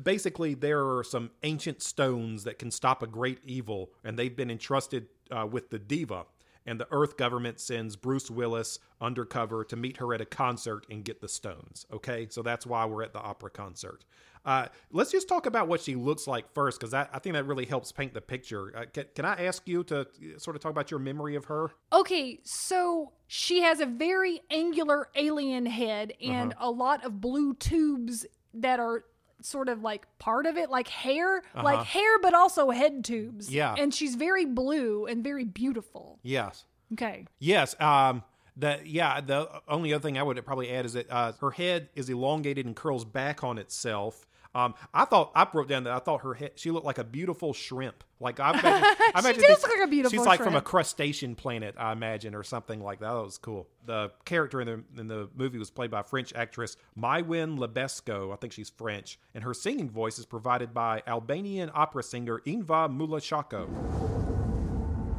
[0.04, 4.52] basically there are some ancient stones that can stop a great evil, and they've been
[4.52, 6.26] entrusted uh, with the diva.
[6.66, 11.04] And the Earth government sends Bruce Willis undercover to meet her at a concert and
[11.04, 11.86] get the stones.
[11.92, 14.06] Okay, so that's why we're at the opera concert.
[14.46, 17.46] Uh, let's just talk about what she looks like first, because I, I think that
[17.46, 18.74] really helps paint the picture.
[18.78, 20.06] Uh, can, can I ask you to uh,
[20.38, 21.72] sort of talk about your memory of her?
[21.94, 26.70] Okay, so she has a very angular alien head and Uh-huh.
[26.70, 29.06] a lot of blue tubes that are
[29.46, 31.84] sort of like part of it, like hair, like Uh-huh.
[31.84, 33.50] hair, but also head tubes.
[33.54, 33.76] Yeah.
[33.78, 36.20] And she's very blue and very beautiful.
[36.24, 36.66] Yes.
[36.94, 37.26] Okay.
[37.40, 37.80] Yes.
[37.82, 38.24] Um,
[38.56, 39.20] the yeah.
[39.22, 42.66] The only other thing I would probably add is that uh, her head is elongated
[42.66, 44.26] and curls back on itself.
[44.56, 47.04] Um, I thought I wrote down that I thought her head she looked like a
[47.04, 48.04] beautiful shrimp.
[48.20, 50.56] Like I imagine, I She imagine does this- look like a beautiful She's like from
[50.56, 53.12] a crustacean planet, I imagine, or something like that.
[53.14, 53.68] That was cool.
[53.86, 58.32] The character in the in the movie was played by French actress Maïwenn Le Besco.
[58.32, 62.90] I think she's French, and her singing voice is provided by Albanian opera singer Inva
[62.92, 63.68] Mula-Tchako.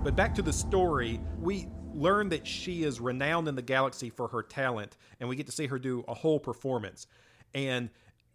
[0.04, 4.28] But back to the story, we learn that she is renowned in the galaxy for
[4.28, 7.06] her talent, and we get to see her do a whole performance.
[7.54, 7.88] And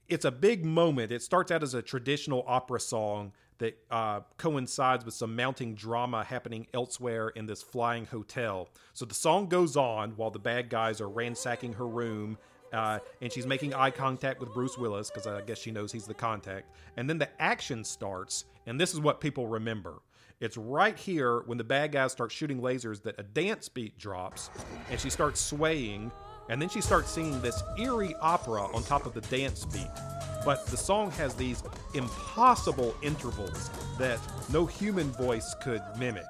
[0.10, 1.12] it's a big moment.
[1.12, 6.24] It starts out as a traditional opera song that uh, coincides with some mounting drama
[6.24, 8.70] happening elsewhere in this flying hotel.
[8.94, 12.38] So the song goes on while the bad guys are ransacking her room.
[12.72, 16.06] Uh, and she's making eye contact with Bruce Willis because I guess she knows he's
[16.06, 16.72] the contact.
[16.98, 20.02] And then the action starts, and this is what people remember.
[20.40, 24.52] It's right here when the bad guys start shooting lasers that a dance beat drops,
[24.90, 26.12] and she starts swaying,
[26.50, 29.88] and then she starts singing this eerie opera on top of the dance beat.
[30.44, 34.20] But the song has these impossible intervals that
[34.52, 36.26] no human voice could mimic.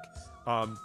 [0.46, 0.78] Um,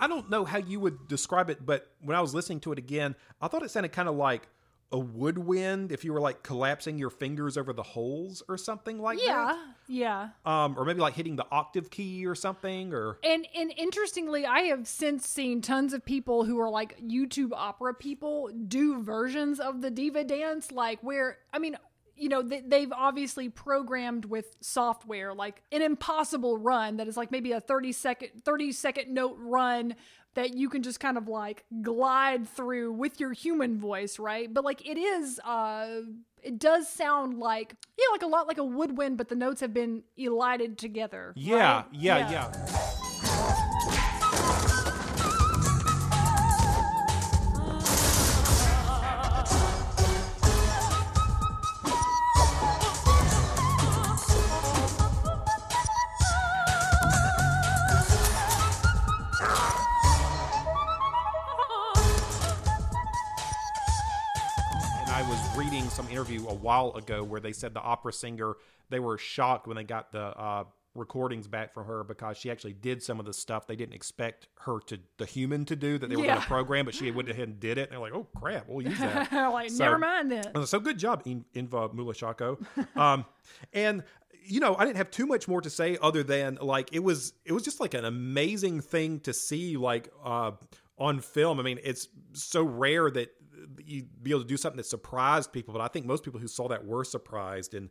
[0.00, 2.78] I don't know how you would describe it, but when I was listening to it
[2.78, 4.48] again, I thought it sounded kind of like
[4.92, 9.18] a woodwind if you were like collapsing your fingers over the holes or something like
[9.18, 9.24] that.
[9.24, 9.56] Yeah.
[9.88, 10.28] Yeah.
[10.44, 14.60] Um, or maybe like hitting the octave key or something, or And and interestingly, I
[14.62, 19.80] have since seen tons of people who are like YouTube opera people do versions of
[19.80, 21.76] the diva dance, like where I mean,
[22.14, 27.52] you know, they've obviously programmed with software like an impossible run that is like maybe
[27.52, 29.94] a 30 second 30 second note run
[30.34, 34.52] that you can just kind of like glide through with your human voice, right?
[34.52, 36.00] But like it is uh
[36.42, 39.74] it does sound like yeah, like a lot like a woodwind, but the notes have
[39.74, 41.32] been elided together.
[41.36, 41.84] yeah, right?
[41.92, 42.92] yeah, yeah,
[66.22, 68.54] interview a while ago where they said the opera singer
[68.90, 70.64] they were shocked when they got the uh,
[70.94, 74.46] recordings back from her because she actually did some of the stuff they didn't expect
[74.60, 76.40] her to the human to do that they were going Yeah.
[76.40, 77.84] to program, but she went ahead and did it.
[77.84, 79.32] And they're like, oh crap, we'll use that.
[79.52, 80.44] like, never mind then.
[80.54, 82.96] Uh, So good job, In- Inva Mula-Tchako.
[82.96, 83.24] um,
[83.72, 84.04] and
[84.44, 87.32] you know, I didn't have too much more to say other than like it was
[87.46, 90.50] it was just like an amazing thing to see like uh,
[90.98, 91.58] on film.
[91.58, 93.30] I mean, it's so rare that
[93.84, 96.48] you be able to do something that surprised people, but I think most people who
[96.48, 97.90] saw that were surprised, and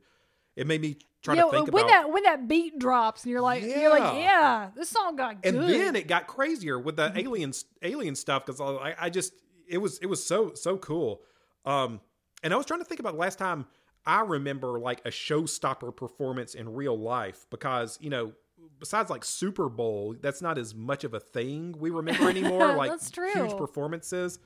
[0.56, 1.90] it made me try Yo, to think when about.
[1.90, 4.20] that when that beat drops and you're like you're like Yeah.
[4.20, 7.54] yeah this song got good and then it got crazier with the alien
[7.84, 9.34] alien stuff because I, I just
[9.68, 11.22] it was it was so so cool
[11.64, 12.02] um
[12.44, 13.66] and i was trying to think about the last time
[14.06, 18.34] i remember like a showstopper performance in real life because you know
[18.80, 22.90] besides like super bowl that's not as much of a thing we remember anymore like
[22.90, 23.32] That's true.
[23.32, 24.40] huge performances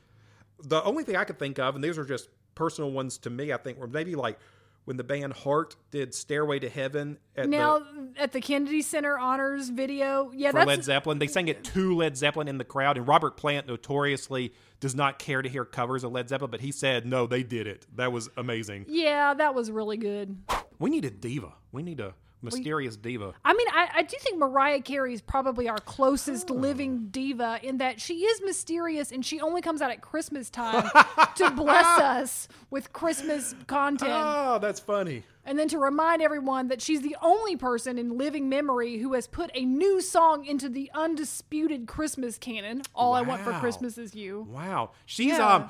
[0.63, 3.51] the only thing i could think of and these are just personal ones to me
[3.51, 4.39] i think were maybe like
[4.85, 9.17] when the band Heart did Stairway to Heaven at now the, at the Kennedy Center
[9.17, 11.19] honors video, yeah, for that's Led Zeppelin.
[11.19, 15.17] They sang it to Led Zeppelin in the crowd, and Robert Plant notoriously does not
[15.17, 17.85] care to hear covers of Led Zeppelin, but he said, no, they did it.
[17.95, 18.85] That was amazing.
[18.87, 20.37] yeah, that was really good.
[20.77, 21.53] We need a diva.
[21.71, 23.33] We need a mysterious diva.
[23.43, 25.83] I mean, I, I do think Mariah Carey is probably our Oh.
[25.85, 30.49] closest living diva in that she is mysterious and she only comes out at Christmas
[30.49, 30.89] time
[31.35, 34.11] to bless us with Christmas content.
[34.13, 35.23] Oh, that's funny.
[35.47, 39.27] And then to remind everyone that she's the only person in living memory who has
[39.27, 42.81] put a new song into the undisputed Christmas canon.
[42.95, 44.47] All I Want for Christmas is You.
[44.49, 44.91] Wow.
[45.05, 45.47] She's Yeah.
[45.55, 45.69] um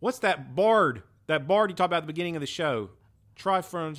[0.00, 1.02] what's that bard?
[1.26, 2.90] That bard you talked about at the beginning of the show.
[3.36, 3.94] Try from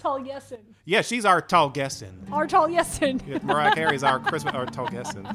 [0.00, 0.60] Taliesin.
[0.84, 2.30] Yeah, she's our Taliesin.
[2.32, 3.20] Our Taliesin.
[3.26, 5.26] Yeah, Mariah Carey's our Christmas our Taliesin.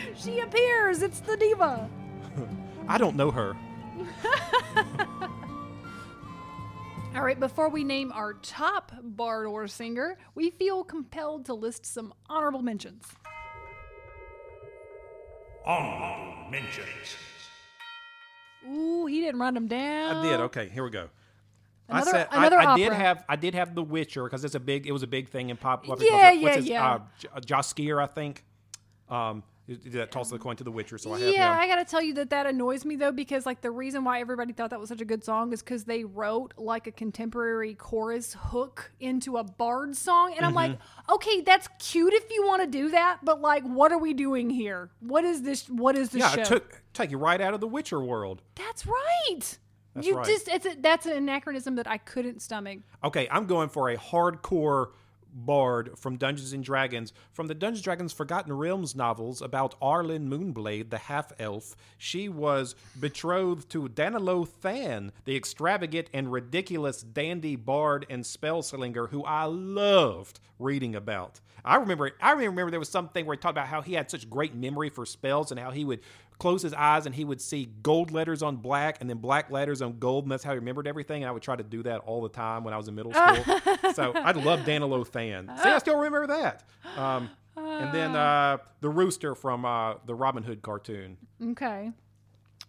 [0.16, 1.02] she appears.
[1.02, 1.88] It's the diva.
[2.88, 3.56] I don't know her.
[7.14, 11.84] All right, before we name our top bard or singer, we feel compelled to list
[11.84, 13.04] some honorable mentions.
[15.66, 17.16] Honorable mentions.
[18.66, 20.16] Ooh, he didn't run them down.
[20.16, 20.40] I did.
[20.40, 21.08] Okay, here we go.
[21.88, 24.54] Another- I said another I, I did have I did have The Witcher because it's
[24.54, 25.84] a big it was a big thing in pop.
[25.84, 26.32] pop Yeah, culture.
[26.34, 26.90] yeah, What's his, yeah.
[26.92, 26.98] Uh,
[27.36, 28.44] uh, I think.
[29.08, 31.60] Um, did that toss the coin to The Witcher, so I have Yeah, him.
[31.60, 34.52] I gotta tell you that that annoys me though because like the reason why everybody
[34.52, 38.36] thought that was such a good song is because they wrote like a contemporary chorus
[38.38, 41.12] hook into a bard song, and I'm like, Mm-hmm.
[41.14, 44.50] okay, that's cute if you want to do that, but like, what are we doing
[44.50, 44.90] here?
[45.00, 45.68] What is this?
[45.70, 46.40] What is this yeah, show?
[46.40, 48.42] it took take you right out of the Witcher world.
[48.56, 49.58] that's right.
[49.94, 50.26] That's you right.
[50.26, 52.80] just it's a, that's an anachronism that I couldn't stomach.
[53.04, 54.88] Okay, I'm going for a hardcore
[55.34, 57.12] bard from Dungeons and Dragons.
[57.32, 62.28] From the Dungeons and Dragons Forgotten Realms novels about Arilyn Moonblade, the half elf, she
[62.28, 69.24] was betrothed to Danilo Thann, the extravagant and ridiculous dandy bard and spell slinger who
[69.24, 71.40] I loved reading about.
[71.64, 74.28] I remember I remember there was something where he talked about how he had such
[74.28, 76.00] great memory for spells and how he would
[76.42, 79.80] close his eyes and he would see gold letters on black and then black letters
[79.80, 81.22] on gold, and that's how he remembered everything.
[81.22, 83.12] And I would try to do that all the time when I was in middle
[83.12, 83.92] school.
[83.94, 85.46] so I'd love Danilo Thann.
[85.62, 86.64] See, I still remember that.
[86.96, 91.16] Um, and then uh, the rooster from uh, the Robin Hood cartoon.
[91.50, 91.92] Okay.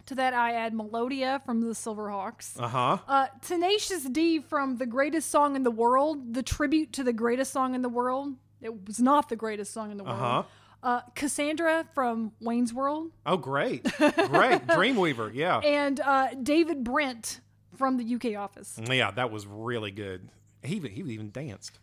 [0.06, 2.60] To that, I add Melodia from the Silverhawks.
[2.60, 3.00] Uh-huh.
[3.08, 7.52] Uh, Tenacious D from The Greatest Song in the World, the tribute to the greatest
[7.52, 8.36] song in the world.
[8.62, 10.20] It was not the greatest song in the world.
[10.20, 10.44] Uh-huh.
[10.84, 13.12] Uh, Cassandra from Wayne's World.
[13.26, 13.84] Oh, great.
[13.98, 14.68] Great.
[14.68, 15.34] Dreamweaver.
[15.34, 15.60] Yeah.
[15.60, 17.40] And uh, David Brent
[17.78, 18.78] from the UK office.
[18.90, 20.28] Yeah, that was really good.
[20.62, 21.80] He even, he even danced.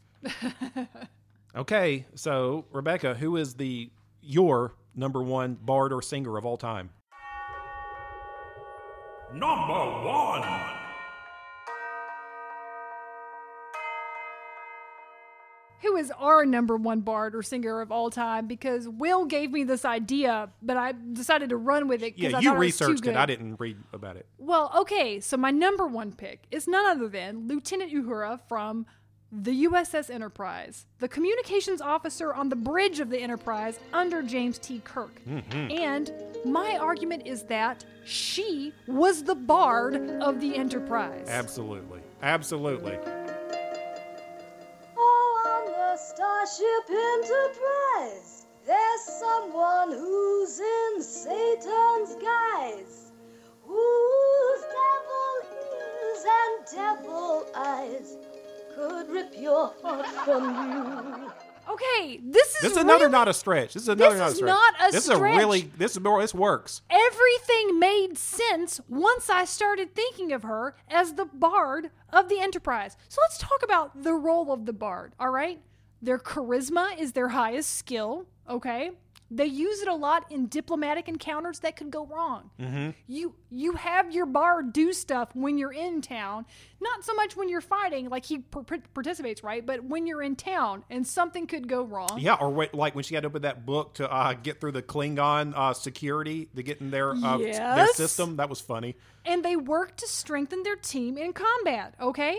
[1.56, 3.90] okay, so Rebecca, who is the
[4.20, 6.90] your number one bard or singer of all time?
[9.32, 10.79] Number one.
[15.82, 18.46] Who is our number one bard or singer of all time?
[18.46, 22.14] Because Will gave me this idea, but I decided to run with it.
[22.16, 23.10] Yeah, I you thought it was too researched it.
[23.10, 23.16] good.
[23.16, 24.26] I didn't read about it.
[24.38, 28.86] Well, okay, so my number one pick is none other than Lieutenant Uhura from
[29.32, 34.80] the USS Enterprise, the communications officer on the bridge of the Enterprise under James T.
[34.84, 35.22] Kirk.
[35.24, 35.70] Mm-hmm.
[35.70, 36.12] And
[36.44, 41.28] my argument is that she was the bard of the Enterprise.
[41.28, 42.00] Absolutely.
[42.22, 42.98] Absolutely.
[46.44, 53.12] Starship Enterprise, there's someone who's in Satan's guise,
[53.66, 58.16] whose devil ears and devil eyes
[58.74, 60.44] could rip your heart from
[61.26, 61.32] you.
[61.68, 63.74] Okay, this is This is another really- not a stretch.
[63.74, 64.48] This is another This not a stretch.
[64.48, 65.16] not a this stretch.
[65.16, 66.80] is a really this is more this works.
[66.88, 72.96] Everything made sense once I started thinking of her as the bard of the Enterprise.
[73.08, 75.60] So let's talk about the role of the bard, all right?
[76.02, 78.92] Their charisma is their highest skill, okay?
[79.32, 82.50] They use it a lot in diplomatic encounters that could go wrong.
[82.58, 82.90] Mm-hmm.
[83.06, 86.46] You you have your bard do stuff when you're in town,
[86.80, 89.64] not so much when you're fighting, like he par- participates, right?
[89.64, 92.18] But when you're in town and something could go wrong.
[92.18, 94.72] Yeah, or wait, like when she had to open that book to uh, get through
[94.72, 98.34] the Klingon uh, security to get in their uh, their system.
[98.38, 98.96] That was funny.
[99.24, 102.36] and they work to strengthen their team in combat, okay?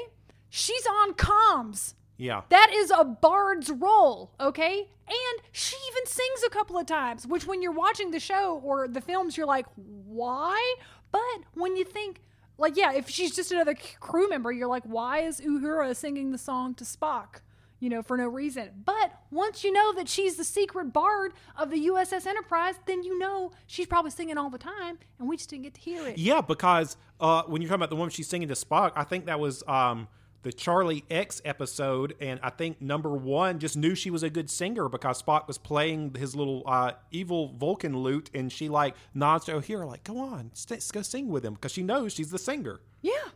[0.50, 1.94] She's on comms.
[2.22, 2.42] Yeah.
[2.50, 4.90] That is a bard's role, okay?
[5.08, 8.88] And she even sings a couple of times, which when you're watching the show or
[8.88, 10.76] the films, you're like, why?
[11.12, 11.22] But
[11.56, 12.22] when you think,
[12.60, 16.38] like, yeah, if she's just another crew member, you're like, why is Uhura singing the
[16.38, 17.42] song to Spock?
[17.82, 18.70] you know, for no reason.
[18.86, 23.18] But once you know that she's the secret bard of the USS Enterprise, then you
[23.18, 26.20] know she's probably singing all the time, and we just didn't get to hear it.
[26.20, 29.26] Yeah, because uh, when you're talking about the woman she's singing to Spock, I think
[29.26, 30.08] that was um,
[30.44, 34.50] the Charlie X episode, and I think number one just knew she was a good
[34.50, 39.46] singer because Spock was playing his little uh, evil Vulcan lute, and she like nods
[39.46, 42.40] to Uhura, like, "Go on, st- go sing with him," because she knows she's the
[42.40, 42.82] singer.
[43.02, 43.30] Yeah.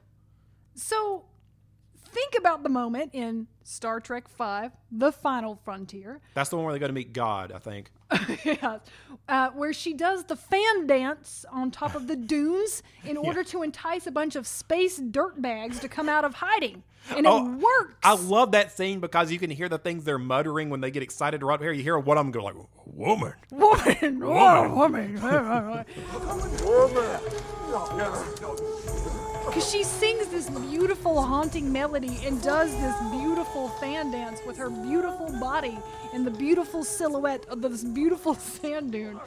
[0.74, 1.26] So
[2.16, 6.74] think about the moment in Star Trek V, The Final Frontier, That's the one where
[6.74, 7.92] they go to meet God, I think.
[8.46, 8.78] yeah,
[9.28, 13.64] uh, where she does the fan dance on top of the dunes in order to
[13.64, 16.84] entice a bunch of space dirtbags to come out of hiding.
[17.10, 17.96] And it Oh, works.
[18.04, 21.04] I love that scene because you can hear the things they're muttering when they get
[21.04, 21.72] excited right here.
[21.72, 22.56] You hear one of them go like,
[22.86, 25.16] "Woman." woman, oh, woman.
[29.56, 34.70] Because she sings this beautiful, haunting melody and does this beautiful fan dance with her
[34.70, 35.80] beautiful body
[36.14, 39.18] and the beautiful silhouette of this beautiful sand dune.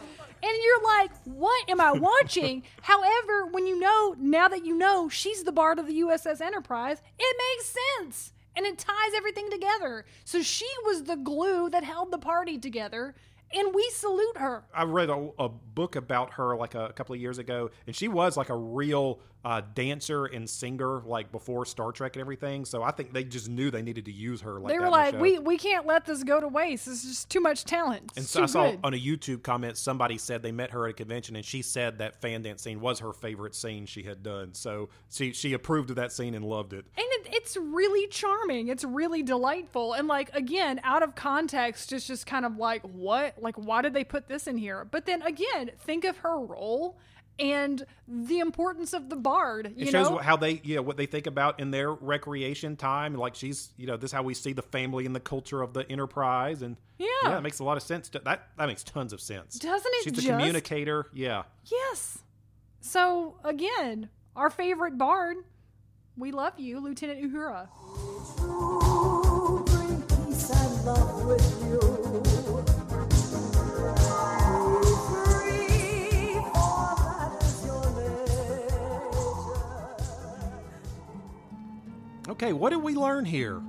[0.43, 2.63] And you're like, what am I watching?
[2.83, 7.01] However, when you know, now that you know she's the bard of the USS Enterprise,
[7.19, 8.35] it makes sense.
[8.55, 10.05] And it ties everything together.
[10.27, 13.15] So she was the glue that held the party together.
[13.55, 14.65] And we salute her.
[14.75, 18.07] I read a, a book about her like a, couple of years ago, and she
[18.07, 22.65] was like a real uh, dancer and singer like before Star Trek and everything.
[22.65, 24.59] So I think they just knew they needed to use her.
[24.59, 25.21] Like they were the like, show.
[25.21, 26.87] we we can't let this go to waste.
[26.87, 28.13] This is just too much talent.
[28.17, 28.81] And so I saw good.
[28.83, 31.99] on a YouTube comment somebody said they met her at a convention and she said
[31.99, 34.55] that fan dance scene was her favorite scene she had done.
[34.55, 36.85] So she she approved of that scene and loved it.
[36.97, 38.69] and it, it's really charming.
[38.69, 39.93] It's really delightful.
[39.93, 43.41] And like again, out of context, it's just kind of like what?
[43.41, 44.85] Like why did they put this in here?
[44.85, 46.99] But then again, think of her role
[47.39, 49.73] and the importance of the bard.
[49.77, 52.77] You It shows know, how they, you know, what they think about in their recreation
[52.77, 53.15] time.
[53.15, 55.73] Like she's, you know, this is how we see the family and the culture of
[55.73, 57.07] the enterprise, and Yeah.
[57.25, 58.09] yeah it makes a lot of sense.
[58.11, 60.27] To, that that makes tons of sense, Doesn't it She's a just?
[60.29, 61.07] communicator.
[61.13, 62.19] Yeah, yes.
[62.81, 65.37] So again, our favorite bard.
[66.17, 67.69] We love you, Lieutenant Uhura.
[82.49, 83.61] Okay, what did we learn here?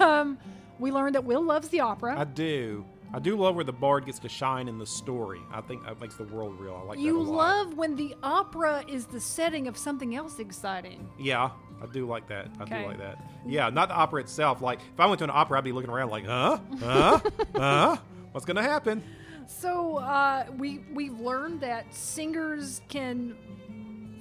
[0.00, 0.36] um,
[0.80, 2.18] we learned that Will loves the opera.
[2.18, 2.84] I do.
[3.14, 5.38] I do love where the bard gets to shine in the story.
[5.52, 6.74] I think that makes the world real.
[6.82, 7.36] I like you that a lot.
[7.36, 11.08] love when the opera is the setting of something else exciting.
[11.16, 11.50] Yeah,
[11.80, 12.48] I do like that.
[12.58, 12.80] I Okay.
[12.82, 13.24] do like that.
[13.46, 14.60] Yeah, not the opera itself.
[14.60, 17.20] Like if I went to an opera, I'd be looking around like, huh, huh,
[17.54, 17.96] huh,
[18.32, 19.00] what's gonna happen?
[19.46, 23.36] So uh, we we've learned that singers can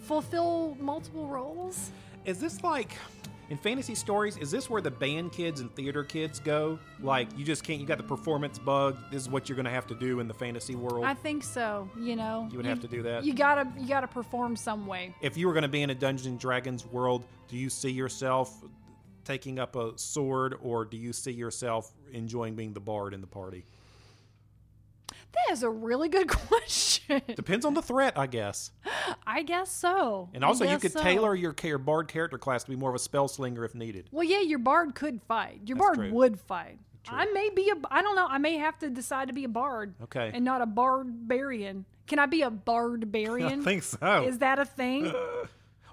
[0.03, 1.89] fulfill multiple roles.
[2.25, 2.95] Is this like
[3.51, 4.37] in fantasy stories?
[4.37, 6.79] Is this where the band kids and theater kids go?
[7.01, 7.81] Like you just can't.
[7.81, 8.97] You got the performance bug.
[9.11, 11.03] This is what you're gonna have to do in the fantasy world.
[11.03, 11.89] I think so.
[11.99, 13.25] You know, You would have to do that?
[13.25, 15.13] You gotta you gotta perform some way.
[15.21, 17.91] if you were going to be in a Dungeons and Dragons world, do you see
[17.91, 18.63] yourself
[19.25, 23.27] taking up a sword, or do you see yourself enjoying being the bard in the
[23.27, 23.65] party?
[25.33, 27.21] That is a really good question.
[27.35, 28.71] Depends on the threat, I guess.
[29.25, 30.29] I guess so.
[30.33, 31.01] And also, you could so.
[31.01, 34.09] tailor your, your bard character class to be more of a spell slinger if needed.
[34.11, 35.61] Well, yeah, your bard could fight.
[35.65, 36.11] Your That's bard true.
[36.11, 36.79] would fight.
[37.07, 37.75] I may be a.
[37.89, 38.27] I don't know.
[38.27, 39.95] I may have to decide to be a bard.
[40.03, 40.31] Okay.
[40.33, 41.85] And not a barbarian.
[42.07, 43.61] Can I be a bardbarian?
[43.61, 44.23] I think so.
[44.27, 45.11] Is that a thing?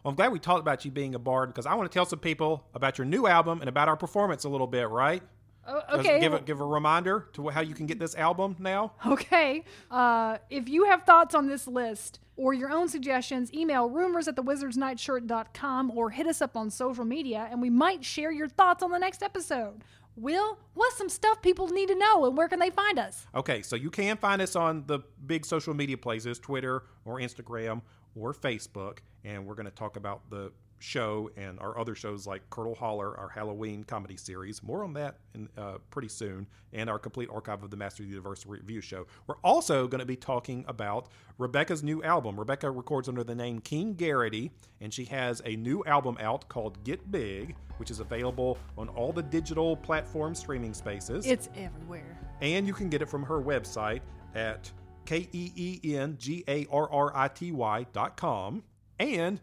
[0.04, 2.06] Well, I'm glad we talked about you being a bard because I want to tell
[2.06, 5.22] some people about your new album and about our performance a little bit, right?
[5.68, 6.18] Oh, okay.
[6.18, 8.92] Give a, give a reminder to how you can get this album now.
[9.06, 9.64] Okay.
[9.90, 14.36] Uh, if you have thoughts on this list or your own suggestions, email rumors at
[14.36, 18.90] thewizardsnightshirt.com or hit us up on social media and we might share your thoughts on
[18.90, 19.84] the next episode.
[20.16, 23.26] Will, what's some stuff people need to know and where can they find us?
[23.34, 27.82] Okay, so you can find us on the big social media places Twitter or Instagram
[28.16, 28.98] or Facebook.
[29.24, 33.16] And we're going to talk about the show and our other shows like Curdle Holler,
[33.18, 34.62] our Halloween comedy series.
[34.62, 36.46] More on that in, uh, pretty soon.
[36.72, 39.06] And our complete archive of the Master of the Universe review show.
[39.26, 42.38] We're also going to be talking about Rebecca's new album.
[42.38, 44.50] Rebecca records under the name Keen Garrity,
[44.80, 49.12] and she has a new album out called Get Big, which is available on all
[49.12, 51.26] the digital platform streaming spaces.
[51.26, 52.18] It's everywhere.
[52.40, 54.00] And you can get it from her website
[54.34, 54.70] at
[55.04, 58.62] K E E N G A R R I T Y dot com.
[59.00, 59.40] And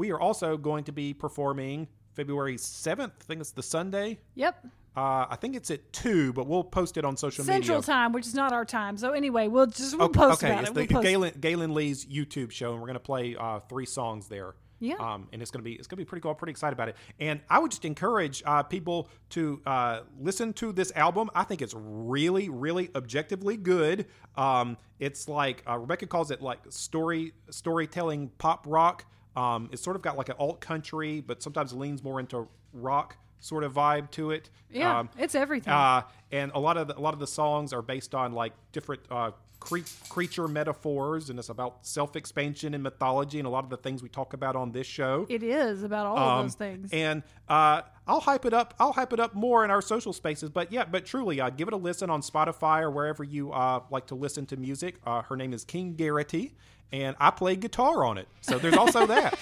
[0.00, 3.10] we are also going to be performing February 7th.
[3.20, 4.18] I think it's the Sunday.
[4.34, 4.66] Yep.
[4.96, 7.66] Uh, I think it's at 2, but we'll post it on social Central media.
[7.66, 8.96] Central time, which is not our time.
[8.96, 10.52] So anyway, we'll just we'll Okay, post okay.
[10.52, 10.88] about it's it.
[10.88, 14.26] the We'll Gaelynn, Gaelynn Lea's YouTube show, and we're going to play uh, three songs
[14.26, 14.54] there.
[14.82, 14.94] Yeah.
[14.94, 16.30] Um, and it's gonna be it's gonna be pretty cool.
[16.30, 16.96] I'm pretty excited about it.
[17.18, 21.28] And I would just encourage uh, people to uh, listen to this album.
[21.34, 24.06] I think it's really, really objectively good.
[24.36, 29.04] Um, it's like uh, Rebecca calls it like story storytelling pop rock.
[29.36, 33.16] Um, it's sort of got like an alt country, but sometimes leans more into rock
[33.38, 34.50] sort of vibe to it.
[34.70, 35.72] Yeah, Um, it's everything.
[35.72, 38.52] uh, and a lot of the, a lot of the songs are based on like
[38.72, 39.30] different uh,
[39.60, 39.78] cre-
[40.10, 44.02] creature metaphors, and it's about self expansion and mythology, and a lot of the things
[44.02, 45.26] we talk about on this show.
[45.30, 46.90] it is about all Um, of those things.
[46.92, 48.74] And uh, I'll hype it up.
[48.78, 50.50] I'll hype it up more in our social spaces.
[50.50, 53.80] But yeah, but truly, uh, give it a listen on Spotify or wherever you uh,
[53.90, 54.96] like to listen to music.
[55.06, 56.54] Uh, her name is Keen Garrity,
[56.92, 58.26] and I play guitar on it.
[58.40, 59.38] So there's also that.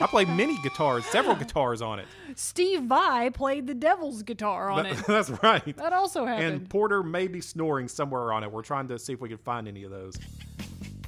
[0.00, 2.06] I play many guitars, several guitars on it.
[2.34, 5.04] Steve Vai played the devil's guitar on That- it.
[5.08, 5.76] that's right.
[5.76, 6.46] That also happened.
[6.52, 8.50] And Porter may be snoring somewhere on it.
[8.50, 10.16] We're trying to see if we can find any of those.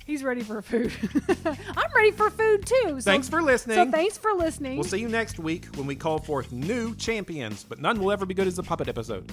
[0.04, 0.92] He's ready for food.
[1.46, 3.00] I'm ready for food too.
[3.00, 3.76] So, Thanks for listening.
[3.76, 4.74] So thanks for listening.
[4.74, 8.26] We'll see you next week when we call forth new champions, but none will ever
[8.26, 9.30] be good as the puppet episode.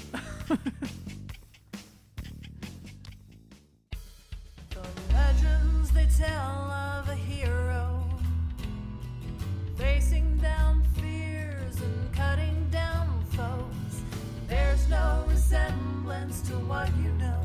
[6.17, 8.03] tell of a hero
[9.77, 14.01] facing down fears and cutting down foes.
[14.47, 17.41] There's no resemblance to what you know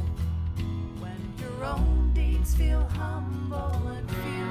[0.98, 4.50] when your own deeds feel humble and few.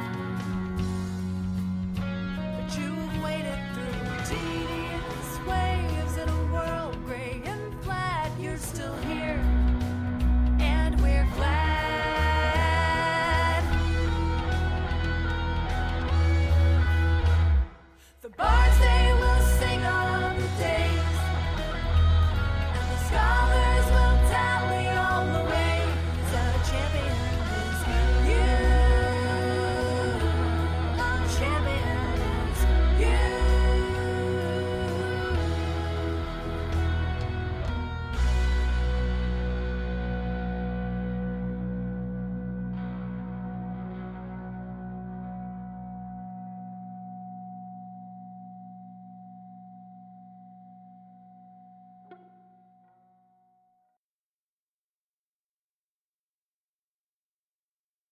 [1.95, 8.31] But you've waited through tedious waves in a world gray and flat.
[8.39, 9.52] You're still here.
[18.37, 18.92] Barnsley!